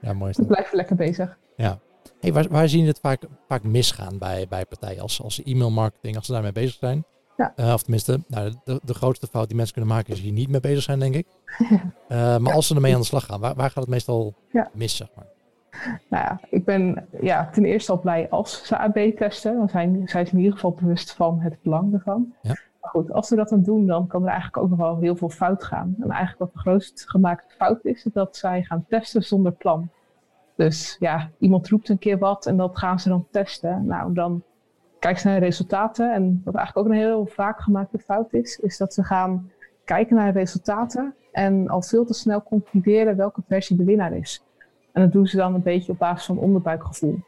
[0.00, 0.32] Ja, mooi.
[0.36, 1.38] We blijven lekker bezig.
[1.56, 1.78] Ja.
[2.20, 6.16] Hey, waar, waar zie je het vaak, vaak misgaan bij, bij partijen als, als e-mailmarketing,
[6.16, 7.04] als ze daarmee bezig zijn?
[7.36, 7.52] Ja.
[7.56, 10.48] Uh, of tenminste, nou, de, de grootste fout die mensen kunnen maken is hier niet
[10.48, 11.26] mee bezig zijn, denk ik.
[11.58, 11.78] Uh,
[12.42, 14.70] maar als ze ermee aan de slag gaan, waar, waar gaat het meestal ja.
[14.72, 15.26] mis, zeg maar?
[16.08, 19.56] Nou ja, ik ben ja, ten eerste al blij als ze AB testen.
[19.56, 22.34] Dan zijn, zijn ze in ieder geval bewust van het belang ervan.
[22.42, 22.56] Ja.
[22.80, 25.16] Maar goed, als ze dat dan doen, dan kan er eigenlijk ook nog wel heel
[25.16, 25.94] veel fout gaan.
[26.00, 29.88] En eigenlijk wat de grootst gemaakte fout is, is dat zij gaan testen zonder plan.
[30.56, 33.86] Dus ja, iemand roept een keer wat en dat gaan ze dan testen.
[33.86, 34.42] Nou, dan
[34.98, 36.14] kijken ze naar resultaten.
[36.14, 39.50] En wat eigenlijk ook een heel vaak gemaakte fout is, is dat ze gaan
[39.84, 44.44] kijken naar resultaten en al veel te snel concluderen welke versie de winnaar is.
[44.92, 47.18] En dat doen ze dan een beetje op basis van onderbuikgevoel.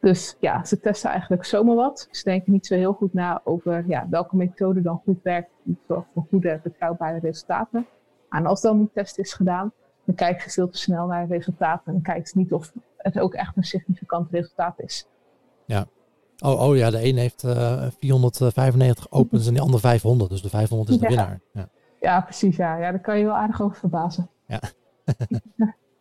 [0.00, 2.08] Dus ja, ze testen eigenlijk zomaar wat.
[2.10, 5.50] Ze denken niet zo heel goed na over ja, welke methode dan goed werkt.
[5.62, 7.86] Die zorgt voor goede, betrouwbare resultaten.
[8.30, 9.72] En als dan die test is gedaan,
[10.04, 11.94] dan kijken ze veel te snel naar resultaten.
[11.94, 15.08] En kijken ze niet of het ook echt een significant resultaat is.
[15.64, 15.86] Ja.
[16.44, 20.30] Oh, oh ja, de een heeft uh, 495 opens en de ander 500.
[20.30, 21.08] Dus de 500 is de ja.
[21.08, 21.40] winnaar.
[21.52, 21.68] Ja.
[22.00, 22.56] ja, precies.
[22.56, 22.76] Ja.
[22.76, 24.30] ja, daar kan je wel aardig over verbazen.
[24.46, 24.60] Ja.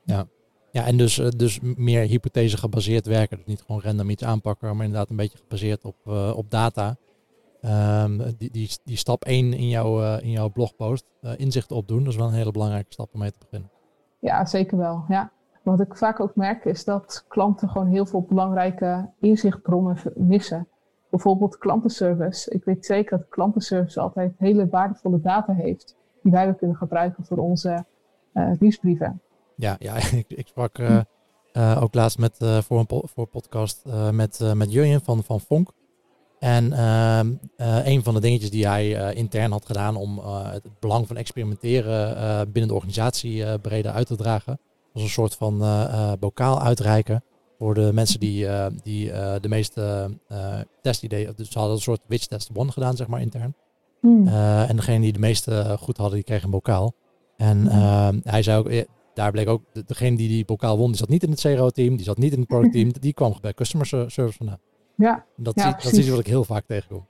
[0.04, 0.28] ja.
[0.72, 3.38] Ja, en dus, dus meer hypothese gebaseerd werken.
[3.38, 6.96] Dus niet gewoon random iets aanpakken, maar inderdaad een beetje gebaseerd op, uh, op data.
[7.62, 11.06] Um, die, die, die stap 1 in, jouw uh, in jouw blogpost,
[11.38, 13.72] inzichten opdoen, dat is wel een hele belangrijke stap om mee te beginnen.
[14.20, 15.06] Ja, zeker wel.
[15.08, 15.32] Ja.
[15.66, 20.68] Wat ik vaak ook merk is dat klanten gewoon heel veel belangrijke inzichtbronnen missen.
[21.10, 22.52] Bijvoorbeeld klantenservice.
[22.52, 27.26] Ik weet zeker dat klantenservice altijd hele waardevolle data heeft die wij weer kunnen gebruiken
[27.26, 27.86] voor onze
[28.34, 29.22] uh, nieuwsbrieven.
[29.56, 31.00] Ja, ja ik, ik sprak uh,
[31.54, 35.72] uh, ook laatst met, voor een voor podcast met, met Jurjen van, van Fonk.
[36.40, 37.34] En ehm,
[37.86, 42.68] een van de dingetjes die hij intern had gedaan om het belang van experimenteren binnen
[42.68, 44.60] de organisatie breder uit te dragen,
[44.96, 47.24] was een soort van uh, bokaal uitreiken
[47.60, 50.10] voor de mensen die, uh, die de meeste
[50.82, 53.56] testideeën, dus ze hadden een soort witch test one gedaan, zeg maar, intern.
[54.02, 54.28] Hmm.
[54.28, 56.94] en degene die de meeste goed hadden, die kreeg een bokaal.
[57.38, 58.22] En hmm.
[58.24, 61.24] hij zei ook, daar bleek ook, de, degene die die bokaal won, die zat niet
[61.24, 64.60] in het CRO-team, die zat niet in het productteam, die kwam bij customer service vandaan.
[64.96, 67.06] Ja, dat, ja, zie, dat is wat ik heel vaak tegenkom.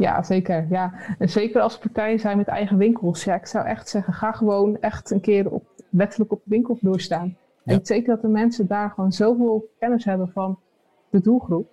[0.00, 0.66] Ja, zeker.
[0.70, 0.92] Ja.
[1.18, 3.24] En zeker als partijen zijn met eigen winkels.
[3.24, 7.00] Ja, ik zou echt zeggen, ga gewoon echt een keer op, letterlijk op de winkelvloer
[7.00, 7.36] staan.
[7.62, 7.72] Ja.
[7.74, 10.58] En zeker dat de mensen daar gewoon zoveel kennis hebben van
[11.10, 11.68] de doelgroep.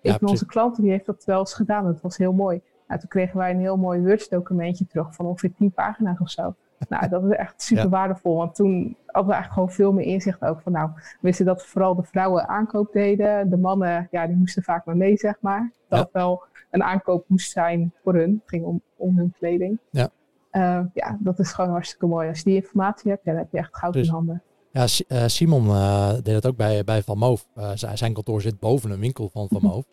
[0.00, 1.84] Ja, van onze klanten die heeft dat wel eens gedaan.
[1.84, 2.60] Dat was heel mooi.
[2.88, 6.54] Nou, toen kregen wij een heel mooi Word-documentje terug van ongeveer 10 pagina's of zo.
[6.88, 8.36] Nou, dat is echt super waardevol.
[8.36, 11.66] Want toen hadden we eigenlijk gewoon veel meer inzicht ook van, nou, we wisten dat
[11.66, 13.50] vooral de vrouwen aankoop deden.
[13.50, 15.72] De mannen, ja, die moesten vaak maar mee, zeg maar.
[15.88, 16.42] Dat wel
[16.74, 18.30] een aankoop moest zijn voor hun.
[18.30, 19.78] Het ging om, om hun kleding.
[19.90, 20.10] Ja.
[20.52, 22.28] Uh, ja, dat is gewoon hartstikke mooi.
[22.28, 24.42] Als je die informatie hebt, ja, dan heb je echt goud dus, in handen.
[24.70, 27.46] Ja, uh, Simon uh, deed dat ook bij, bij Van Moof.
[27.74, 29.84] zijn kantoor zit boven een winkel van Van Moof.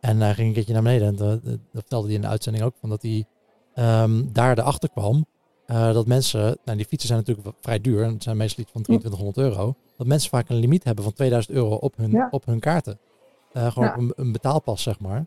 [0.00, 1.08] en hij ging een keertje naar beneden.
[1.08, 1.40] En dat
[1.72, 2.74] vertelde hij in de uitzending ook.
[2.80, 3.24] Van dat hij
[4.02, 5.26] um, daar erachter kwam
[5.66, 8.82] dat mensen, nou die fietsen zijn natuurlijk vrij duur, en het zijn meestal iets van
[8.82, 12.28] 2300 euro, dat mensen vaak een limiet hebben van 2000 euro op hun, ja.
[12.30, 12.98] op hun kaarten.
[13.52, 13.96] Gewoon ja.
[13.96, 15.26] een, een, betaalpas, zeg maar.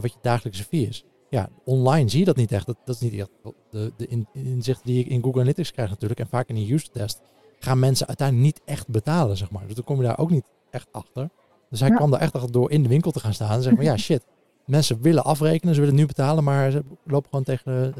[0.00, 1.04] Wat je dagelijkse fee is.
[1.30, 2.66] Ja, online zie je dat niet echt.
[2.66, 3.30] Dat, dat is niet echt
[3.70, 6.20] de, de in, inzichten die ik in Google Analytics krijg natuurlijk.
[6.20, 7.20] En vaak in die user test
[7.58, 9.66] gaan mensen uiteindelijk niet echt betalen, zeg maar.
[9.66, 11.28] Dus dan kom je daar ook niet echt achter.
[11.70, 13.76] Dus hij kwam daar echt achter door in de winkel te gaan staan en zeggen
[13.76, 14.26] van ja, shit.
[14.66, 17.94] Mensen willen afrekenen, ze willen nu betalen, maar ze lopen gewoon tegen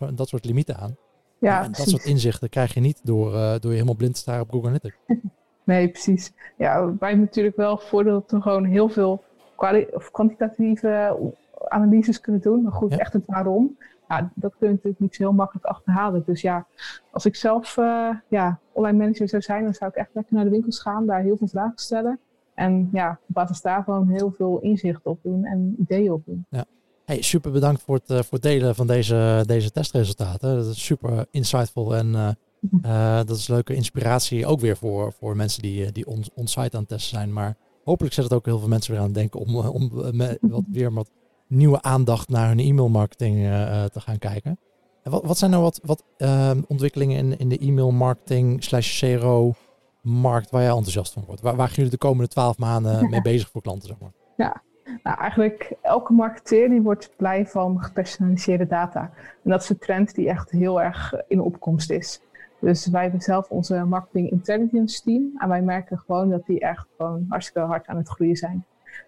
[0.00, 0.96] uh, dat soort limieten aan.
[1.40, 4.20] Ja, en dat soort inzichten krijg je niet door, uh, door je helemaal blind te
[4.20, 4.96] staren op Google Analytics.
[5.64, 6.32] Nee, precies.
[6.58, 9.24] Ja, wij hebben natuurlijk wel het voordeel dat we gewoon heel veel
[9.92, 11.16] of kwantitatieve
[11.68, 12.62] analyses kunnen doen.
[12.62, 13.76] Maar goed, echt het waarom.
[14.08, 16.22] Ja, dat kun je natuurlijk niet zo heel makkelijk achterhalen.
[16.26, 16.66] Dus ja,
[17.10, 20.44] als ik zelf uh, ja, online manager zou zijn, dan zou ik echt lekker naar
[20.44, 22.18] de winkels gaan, daar heel veel vragen stellen.
[22.54, 26.46] En ja, op basis daarvan heel veel inzicht op doen en ideeën op doen.
[26.50, 26.64] Ja.
[27.04, 30.56] Hey, super bedankt voor het, uh, voor het delen van deze, deze testresultaten.
[30.56, 32.36] Dat is super insightful en
[32.82, 36.80] uh, dat is leuke inspiratie ook weer voor, voor mensen die, die on, on-site aan
[36.80, 37.32] het testen zijn.
[37.32, 37.56] Maar
[37.88, 40.64] hopelijk zet het ook heel veel mensen weer aan het denken om, om met, wat,
[40.78, 41.10] weer wat
[41.46, 44.58] nieuwe aandacht naar hun e-mailmarketing uh, te gaan kijken.
[45.02, 49.52] En wat, wat zijn nou wat, wat uh, ontwikkelingen in, in de e-mailmarketing slash CRO
[50.00, 51.40] markt waar jij enthousiast van wordt?
[51.40, 54.12] Waar, waar gaan jullie de komende twaalf maanden mee bezig voor klanten, zeg maar?
[54.36, 54.62] Ja,
[55.02, 59.00] nou, eigenlijk elke marketeer die wordt blij van gepersonaliseerde data.
[59.44, 62.20] En dat is een trend die echt heel erg in opkomst is.
[62.60, 65.32] Dus wij hebben zelf onze marketing intelligence team.
[65.36, 68.64] En wij merken gewoon dat die echt gewoon hartstikke hard aan het groeien zijn.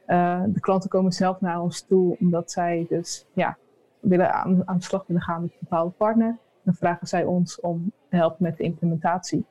[0.06, 3.56] Uh, de klanten komen zelf naar ons toe omdat zij dus ja,
[4.00, 6.36] willen aan, aan de slag willen gaan met een bepaalde partner.
[6.62, 9.44] Dan vragen zij ons om te helpen met de implementatie.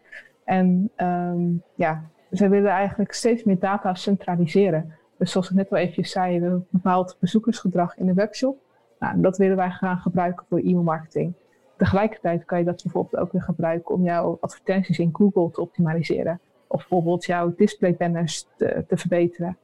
[0.44, 4.94] En um, ja, zij willen eigenlijk steeds meer data centraliseren.
[5.18, 8.58] Dus zoals ik net al even zei, we hebben bepaald bezoekersgedrag in de webshop.
[9.00, 11.34] Nou, dat willen wij gaan gebruiken voor e-mailmarketing.
[11.80, 16.40] Tegelijkertijd kan je dat bijvoorbeeld ook weer gebruiken om jouw advertenties in Google te optimaliseren.
[16.68, 19.58] Of bijvoorbeeld jouw display banners te, te verbeteren.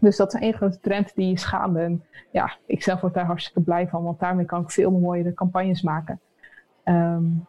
[0.00, 1.80] Dus dat is een grote trend die is gaande.
[1.80, 5.34] En ja, ik zelf word daar hartstikke blij van, want daarmee kan ik veel mooiere
[5.34, 6.20] campagnes maken.
[6.84, 7.46] Um,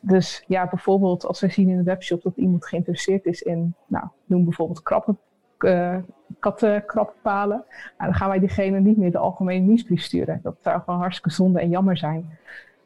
[0.00, 4.06] dus ja, bijvoorbeeld als we zien in de webshop dat iemand geïnteresseerd is in, nou,
[4.24, 5.18] noem bijvoorbeeld krappen,
[5.58, 5.96] uh,
[6.38, 7.64] kattenkrappenpalen.
[7.98, 10.40] Nou, dan gaan wij diegene niet meer de algemene nieuwsbrief sturen.
[10.42, 12.38] Dat zou gewoon hartstikke zonde en jammer zijn.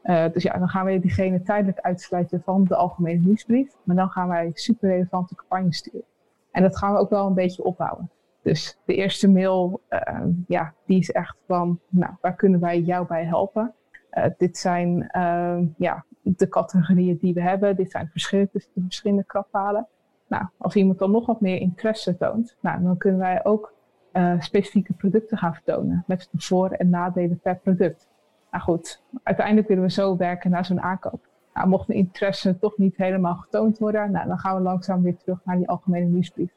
[0.05, 3.77] Uh, dus ja, dan gaan wij diegene tijdelijk uitsluiten van de algemene nieuwsbrief.
[3.83, 6.05] Maar dan gaan wij super relevante campagnes sturen.
[6.51, 8.11] En dat gaan we ook wel een beetje opbouwen.
[8.43, 13.07] Dus de eerste mail, uh, ja, die is echt van, nou, waar kunnen wij jou
[13.07, 13.75] bij helpen?
[14.13, 17.77] Uh, dit zijn uh, ja, de categorieën die we hebben.
[17.77, 19.87] Dit zijn verschillende, de verschillende krappalen.
[20.27, 23.73] Nou, als iemand dan nog wat meer interesse toont, nou, dan kunnen wij ook
[24.13, 26.05] uh, specifieke producten gaan vertonen.
[26.07, 28.09] Met de voor- en nadelen per product.
[28.55, 31.27] Nou goed, uiteindelijk willen we zo werken naar zo'n aankoop.
[31.55, 35.17] Nou, mocht de interesse toch niet helemaal getoond worden, nou, dan gaan we langzaam weer
[35.17, 36.51] terug naar die algemene nieuwsbrief.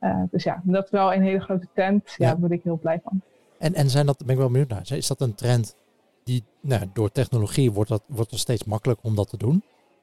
[0.00, 2.14] Uh, dus ja, dat is wel een hele grote trend.
[2.16, 3.20] Ja, daar ben ik heel blij van.
[3.58, 5.76] En, en zijn dat, ben ik wel benieuwd naar, is dat een trend
[6.24, 9.62] die, nou, door technologie wordt, dat, wordt het steeds makkelijker om dat te doen?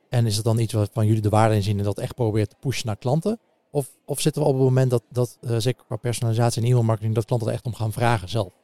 [0.09, 2.49] En is het dan iets waarvan jullie de waarde in zien en dat echt proberen
[2.49, 3.39] te pushen naar klanten?
[3.69, 7.15] Of, of zitten we op het moment dat, dat uh, zeker qua personalisatie en e-mailmarketing,
[7.15, 8.60] dat klanten er echt om gaan vragen zelf?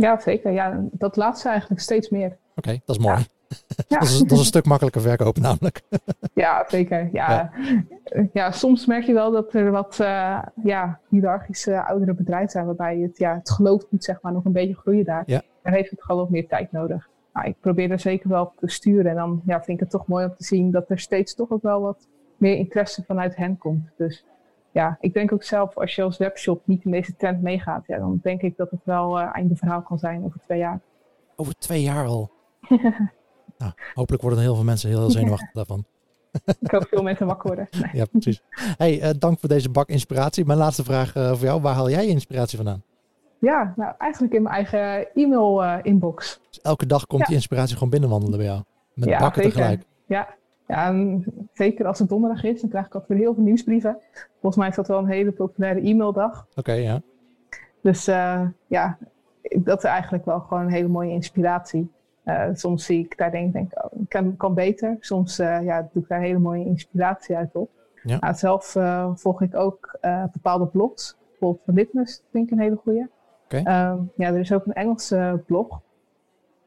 [0.00, 0.52] Ja, zeker.
[0.52, 2.36] Ja, dat laatste eigenlijk steeds meer.
[2.54, 3.16] Oké, dat is mooi.
[3.88, 3.98] Ja.
[3.98, 5.82] dat, is, dat, is, een stuk makkelijker verkopen namelijk.
[6.34, 7.08] ja, zeker.
[7.12, 7.50] Ja.
[8.32, 8.50] ja.
[8.50, 13.18] soms merk je wel dat er wat uh, ja, hiërarchische oudere bedrijven zijn waarbij het,
[13.18, 15.22] ja, het geloof moet zeg maar nog een beetje groeien daar.
[15.26, 15.42] Ja.
[15.62, 17.08] Daar heeft het gewoon wat meer tijd nodig.
[17.32, 19.90] Nou, ik probeer er zeker wel op te sturen en dan ja, vind ik het
[19.90, 23.36] toch mooi om te zien dat er steeds toch ook wel wat meer interesse vanuit
[23.36, 23.90] hen komt.
[23.96, 24.24] Dus
[24.72, 27.98] ja, ik denk ook zelf, als je als webshop niet in deze trend meegaat, ja,
[27.98, 30.80] dan denk ik dat het wel uh, einde verhaal kan zijn over twee jaar.
[31.36, 32.30] Over twee jaar al?
[33.58, 35.84] nou, hopelijk worden heel veel mensen heel zenuwachtig daarvan.
[36.60, 37.68] ik hoop veel mensen wakker worden.
[37.70, 37.90] Nee.
[38.00, 38.42] Ja, precies.
[38.76, 40.44] Hey, uh, dank voor deze bak inspiratie.
[40.44, 41.60] Mijn laatste vraag uh, voor jou.
[41.60, 42.82] Waar haal jij je inspiratie vandaan?
[43.38, 46.40] Ja, nou eigenlijk in mijn eigen e-mail inbox.
[46.48, 47.26] Dus elke dag komt ja.
[47.26, 48.62] die inspiratie gewoon binnenwandelen bij jou?
[48.94, 49.58] Met ja, bakken zeker.
[49.58, 49.86] tegelijk?
[50.06, 50.28] Ja,
[50.70, 50.94] ja,
[51.52, 53.98] zeker als het donderdag is, dan krijg ik altijd weer heel veel nieuwsbrieven.
[54.32, 56.46] Volgens mij is dat wel een hele populaire e-maildag.
[56.54, 57.02] Oké, ja.
[57.82, 58.98] Dus uh, ja,
[59.58, 61.92] dat is eigenlijk wel gewoon een hele mooie inspiratie.
[62.24, 64.96] Uh, soms zie ik daar denk, denk oh, kan, kan beter.
[65.00, 67.70] Soms uh, ja, doe ik daar hele mooie inspiratie uit op.
[68.02, 68.18] Ja.
[68.20, 68.76] Nou, zelf
[69.20, 69.98] volg ik ook
[70.32, 71.16] bepaalde blogs.
[71.28, 73.08] Bijvoorbeeld van Litmus vind ik een hele goede.
[73.44, 73.90] Okay.
[73.90, 75.80] Um, ja, er is ook een Engelse blog.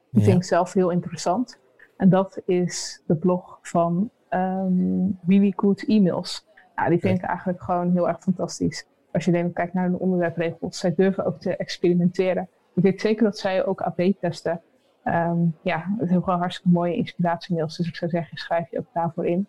[0.09, 0.25] Die ja.
[0.25, 1.59] vind ik zelf heel interessant.
[1.97, 6.47] En dat is de blog van um, Really Good Emails.
[6.75, 8.87] Nou, die vind ik eigenlijk gewoon heel erg fantastisch.
[9.11, 10.77] Als je alleen kijkt naar de onderwerpregels.
[10.77, 12.49] Zij durven ook te experimenteren.
[12.75, 14.61] Ik weet zeker dat zij ook AB testen.
[15.05, 17.77] Um, ja, het zijn gewoon hartstikke mooie inspiratiemails.
[17.77, 19.47] Dus ik zou zeggen, schrijf je ook daarvoor in.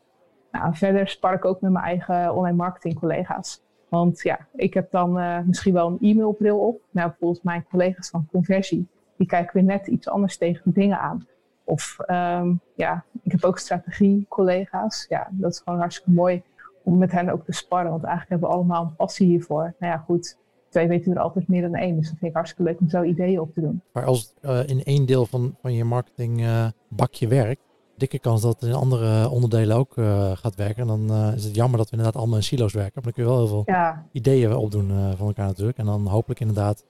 [0.52, 3.62] Nou, verder spar ik ook met mijn eigen online marketing collega's.
[3.88, 6.80] Want ja, ik heb dan uh, misschien wel een e-mailbril op.
[6.90, 10.98] Nou, bijvoorbeeld mijn collega's van conversie, die kijken weer net iets anders tegen de dingen
[10.98, 11.26] aan.
[11.64, 15.06] Of um, ja, ik heb ook strategie-collega's.
[15.08, 16.42] Ja, dat is gewoon hartstikke mooi
[16.82, 17.90] om met hen ook te sparren.
[17.90, 19.74] Want eigenlijk hebben we allemaal een passie hiervoor.
[19.78, 20.36] Nou ja, goed,
[20.68, 21.96] twee weten er altijd meer dan één.
[21.96, 23.82] Dus dat vind ik hartstikke leuk om zo ideeën op te doen.
[23.92, 27.60] Maar als uh, in één deel van, van je marketing uh, bakje werkt,
[27.96, 30.88] dikke kans dat het in andere onderdelen ook uh, gaat werken.
[30.88, 32.92] En dan is het jammer dat we inderdaad allemaal in silo's werken.
[32.94, 34.06] Maar dan kun je wel heel veel ja.
[34.12, 35.78] ideeën opdoen van elkaar natuurlijk.
[35.78, 36.84] En dan hopelijk inderdaad,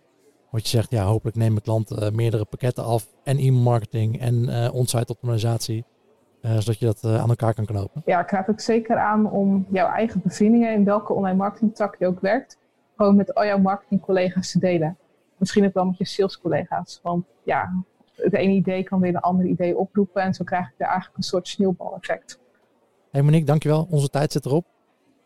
[0.55, 3.07] wat je zegt, ja, hopelijk nemen klanten meerdere pakketten af.
[3.22, 5.84] En e-marketing en onsite optimalisatie.
[6.42, 8.02] zodat je dat aan elkaar kan knopen.
[8.05, 11.96] Ja, ik raad ook zeker aan om jouw eigen bevindingen in welke online marketing tak
[11.98, 12.59] je ook werkt
[12.96, 14.96] gewoon met al jouw marketingcollega's te delen.
[15.36, 17.00] Misschien ook wel met je salescollega's.
[17.02, 17.84] Want ja,
[18.16, 20.22] het ene idee kan weer een ander idee oproepen.
[20.22, 22.38] En zo krijg je er eigenlijk een soort sneeuwbaleffect.
[23.11, 23.86] Hey Monique, dankjewel.
[23.90, 24.66] Onze tijd zit erop.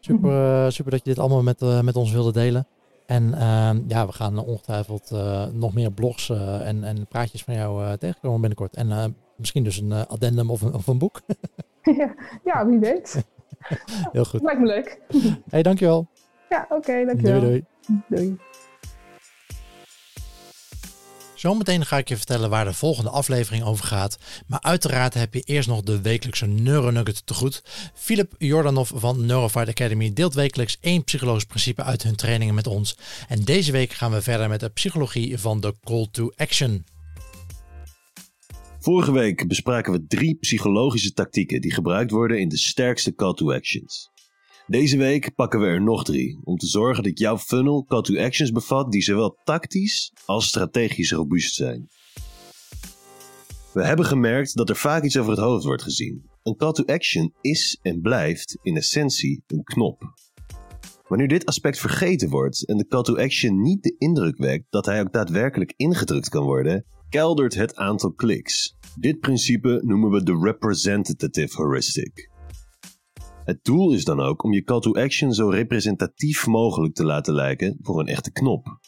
[0.01, 0.31] Super,
[0.65, 2.67] uh, super dat je dit allemaal met, uh, met ons wilde delen.
[3.09, 7.97] En uh, ja, we gaan ongetwijfeld uh, nog meer blogs en, en praatjes van jou
[7.97, 8.77] tegenkomen binnenkort.
[8.77, 11.21] En misschien dus een addendum of een, of een boek.
[11.83, 13.25] ja, ja, wie weet.
[14.13, 14.43] Heel goed.
[14.43, 15.01] Lijkt me leuk.
[15.51, 16.07] hey, dankjewel.
[16.49, 17.41] Ja, oké, okay, dankjewel.
[17.41, 18.05] Doei, doei.
[18.09, 18.39] Doei.
[21.39, 24.19] Zometeen ga ik je vertellen waar de volgende aflevering over gaat.
[24.47, 27.63] Maar uiteraard heb je eerst nog de wekelijkse Neuronugget te goed.
[27.95, 32.97] Filip Jordanov van Neurofight Academy deelt wekelijks één psychologisch principe uit hun trainingen met ons.
[33.29, 36.85] En deze week gaan we verder met de psychologie van de call to action.
[38.79, 43.53] Vorige week bespraken we drie psychologische tactieken die gebruikt worden in de sterkste call to
[43.53, 44.11] actions.
[44.69, 48.17] Deze week pakken we er nog drie, om te zorgen dat jouw funnel call to
[48.17, 51.89] actions bevat die zowel tactisch als strategisch robuust zijn.
[53.73, 56.29] We hebben gemerkt dat er vaak iets over het hoofd wordt gezien.
[56.43, 60.03] Een call to action is en blijft in essentie een knop.
[61.07, 64.87] Wanneer dit aspect vergeten wordt en de call to action niet de indruk wekt dat
[64.87, 68.75] hij ook daadwerkelijk ingedrukt kan worden, keldert het aantal kliks.
[69.01, 72.37] Dit principe noemen we de representative heuristic.
[73.49, 77.35] Het doel is dan ook om je call to action zo representatief mogelijk te laten
[77.35, 78.79] lijken voor een echte knop.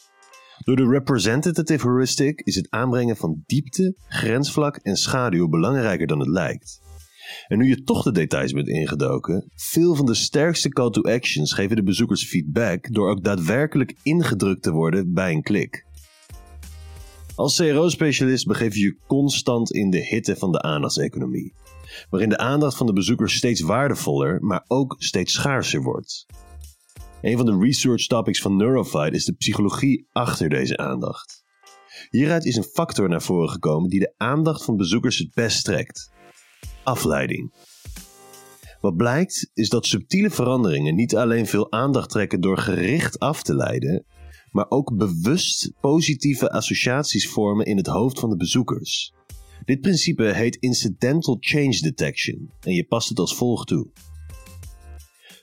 [0.57, 6.27] Door de representative heuristic is het aanbrengen van diepte, grensvlak en schaduw belangrijker dan het
[6.27, 6.81] lijkt.
[7.47, 11.53] En nu je toch de details bent ingedoken, veel van de sterkste call to actions
[11.53, 15.85] geven de bezoekers feedback door ook daadwerkelijk ingedrukt te worden bij een klik.
[17.35, 21.53] Als CRO-specialist begeef je je constant in de hitte van de aandachtseconomie
[22.09, 26.25] waarin de aandacht van de bezoeker steeds waardevoller, maar ook steeds schaarser wordt.
[27.21, 31.43] Een van de research topics van Neurofight is de psychologie achter deze aandacht.
[32.09, 36.11] Hieruit is een factor naar voren gekomen die de aandacht van bezoekers het best trekt:
[36.83, 37.53] afleiding.
[38.81, 43.55] Wat blijkt is dat subtiele veranderingen niet alleen veel aandacht trekken door gericht af te
[43.55, 44.05] leiden,
[44.51, 49.13] maar ook bewust positieve associaties vormen in het hoofd van de bezoekers.
[49.65, 53.87] Dit principe heet Incidental Change Detection en je past het als volgt toe.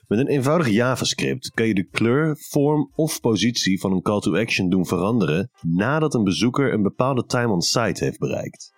[0.07, 4.35] Met een eenvoudig JavaScript kan je de kleur, vorm of positie van een call to
[4.35, 8.73] action doen veranderen nadat een bezoeker een bepaalde time on site heeft bereikt.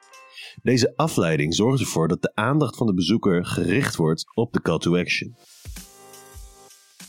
[0.61, 4.77] Deze afleiding zorgt ervoor dat de aandacht van de bezoeker gericht wordt op de call
[4.77, 5.35] to action.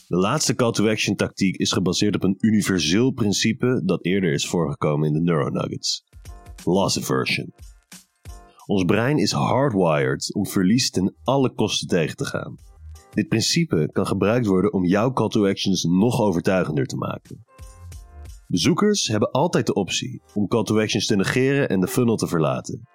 [0.07, 4.47] De laatste call to action tactiek is gebaseerd op een universeel principe dat eerder is
[4.47, 6.03] voorgekomen in de Neuronuggets:
[6.63, 7.53] loss aversion.
[8.65, 12.57] Ons brein is hardwired om verlies ten alle kosten tegen te gaan.
[13.13, 17.45] Dit principe kan gebruikt worden om jouw call to actions nog overtuigender te maken.
[18.47, 22.27] Bezoekers hebben altijd de optie om call to actions te negeren en de funnel te
[22.27, 22.87] verlaten.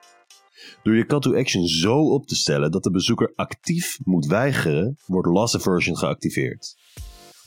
[0.83, 4.97] Door je call to action zo op te stellen dat de bezoeker actief moet weigeren,
[5.07, 6.77] wordt loss aversion geactiveerd.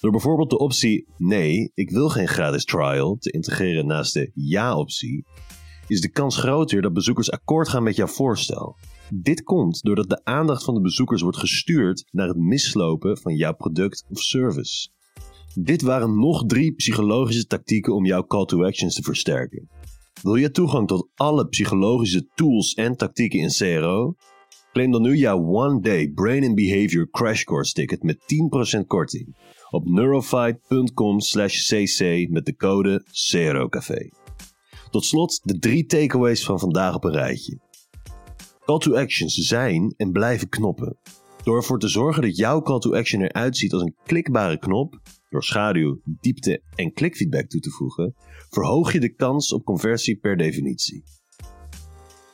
[0.01, 5.25] Door bijvoorbeeld de optie nee, ik wil geen gratis trial te integreren naast de ja-optie,
[5.91, 8.77] is de kans groter dat bezoekers akkoord gaan met jouw voorstel.
[9.13, 13.53] Dit komt doordat de aandacht van de bezoekers wordt gestuurd naar het mislopen van jouw
[13.53, 14.89] product of service.
[15.53, 19.69] Dit waren nog drie psychologische tactieken om jouw call to actions te versterken.
[20.21, 24.15] Wil je toegang tot alle psychologische tools en tactieken in CRO?
[24.71, 28.17] Claim dan nu jouw One Day Brain and Behavior Crash Course ticket met
[28.79, 29.35] 10% korting
[29.69, 34.20] op neurofight.com/cc met de code CROCafé.
[34.91, 37.59] Tot slot de drie takeaways van vandaag op een rijtje.
[38.65, 40.97] Call to actions zijn en blijven knoppen.
[41.43, 44.99] Door ervoor te zorgen dat jouw call to action eruit ziet als een klikbare knop,
[45.29, 48.15] door schaduw, diepte en klikfeedback toe te voegen,
[48.49, 51.03] verhoog je de kans op conversie per definitie.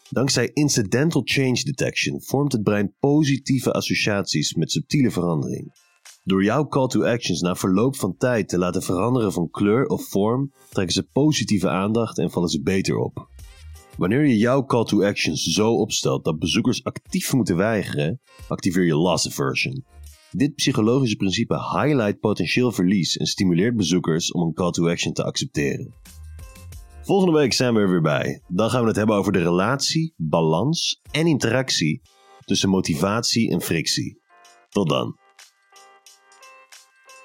[0.09, 5.86] Dankzij incidental change detection vormt het brein positieve associaties met subtiele verandering.
[6.27, 10.07] Door jouw call to actions na verloop van tijd te laten veranderen van kleur of
[10.09, 13.29] vorm, trekken ze positieve aandacht en vallen ze beter op.
[13.97, 18.95] Wanneer je jouw call to actions zo opstelt dat bezoekers actief moeten weigeren, activeer je
[18.95, 19.85] loss aversion.
[20.31, 25.23] Dit psychologische principe highlight potentieel verlies en stimuleert bezoekers om een call to action te
[25.23, 25.93] accepteren.
[27.01, 28.41] Volgende week zijn we er weer bij.
[28.47, 32.01] Dan gaan we het hebben over de relatie, balans en interactie
[32.45, 34.21] tussen motivatie en frictie.
[34.69, 35.26] Tot dan.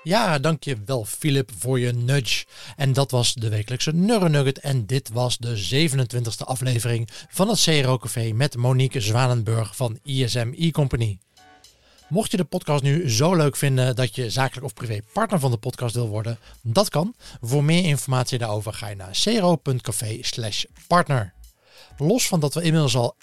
[0.02, 2.44] Ja, dankjewel Philip voor je nudge.
[2.76, 7.98] En dat was de wekelijkse Nugget en dit was de 27e aflevering van het CRO
[7.98, 11.18] Café met Monique Zwanenburg van ISM E-Company.
[12.08, 15.50] Mocht je de podcast nu zo leuk vinden dat je zakelijk of privé partner van
[15.50, 17.14] de podcast wil worden, dat kan.
[17.40, 20.20] Voor meer informatie daarover ga je naar cro.café
[20.86, 21.32] partner.
[21.96, 23.16] Los van dat we inmiddels al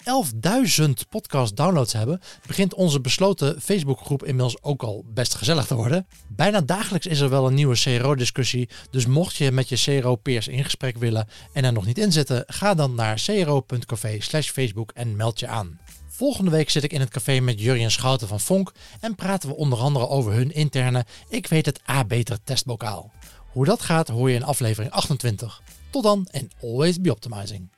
[0.80, 6.06] 11.000 podcast downloads hebben, begint onze besloten Facebookgroep inmiddels ook al best gezellig te worden.
[6.28, 10.64] Bijna dagelijks is er wel een nieuwe CRO-discussie, dus mocht je met je CRO-peers in
[10.64, 15.38] gesprek willen en er nog niet in zitten, ga dan naar cro.café facebook en meld
[15.40, 15.78] je aan.
[16.08, 19.56] Volgende week zit ik in het café met Jurjen Schouten van Fonk en praten we
[19.56, 23.12] onder andere over hun interne Ik weet het A-beter testbokaal.
[23.52, 25.62] Hoe dat gaat hoor je in aflevering 28.
[25.90, 27.68] Tot dan en always be optimizing.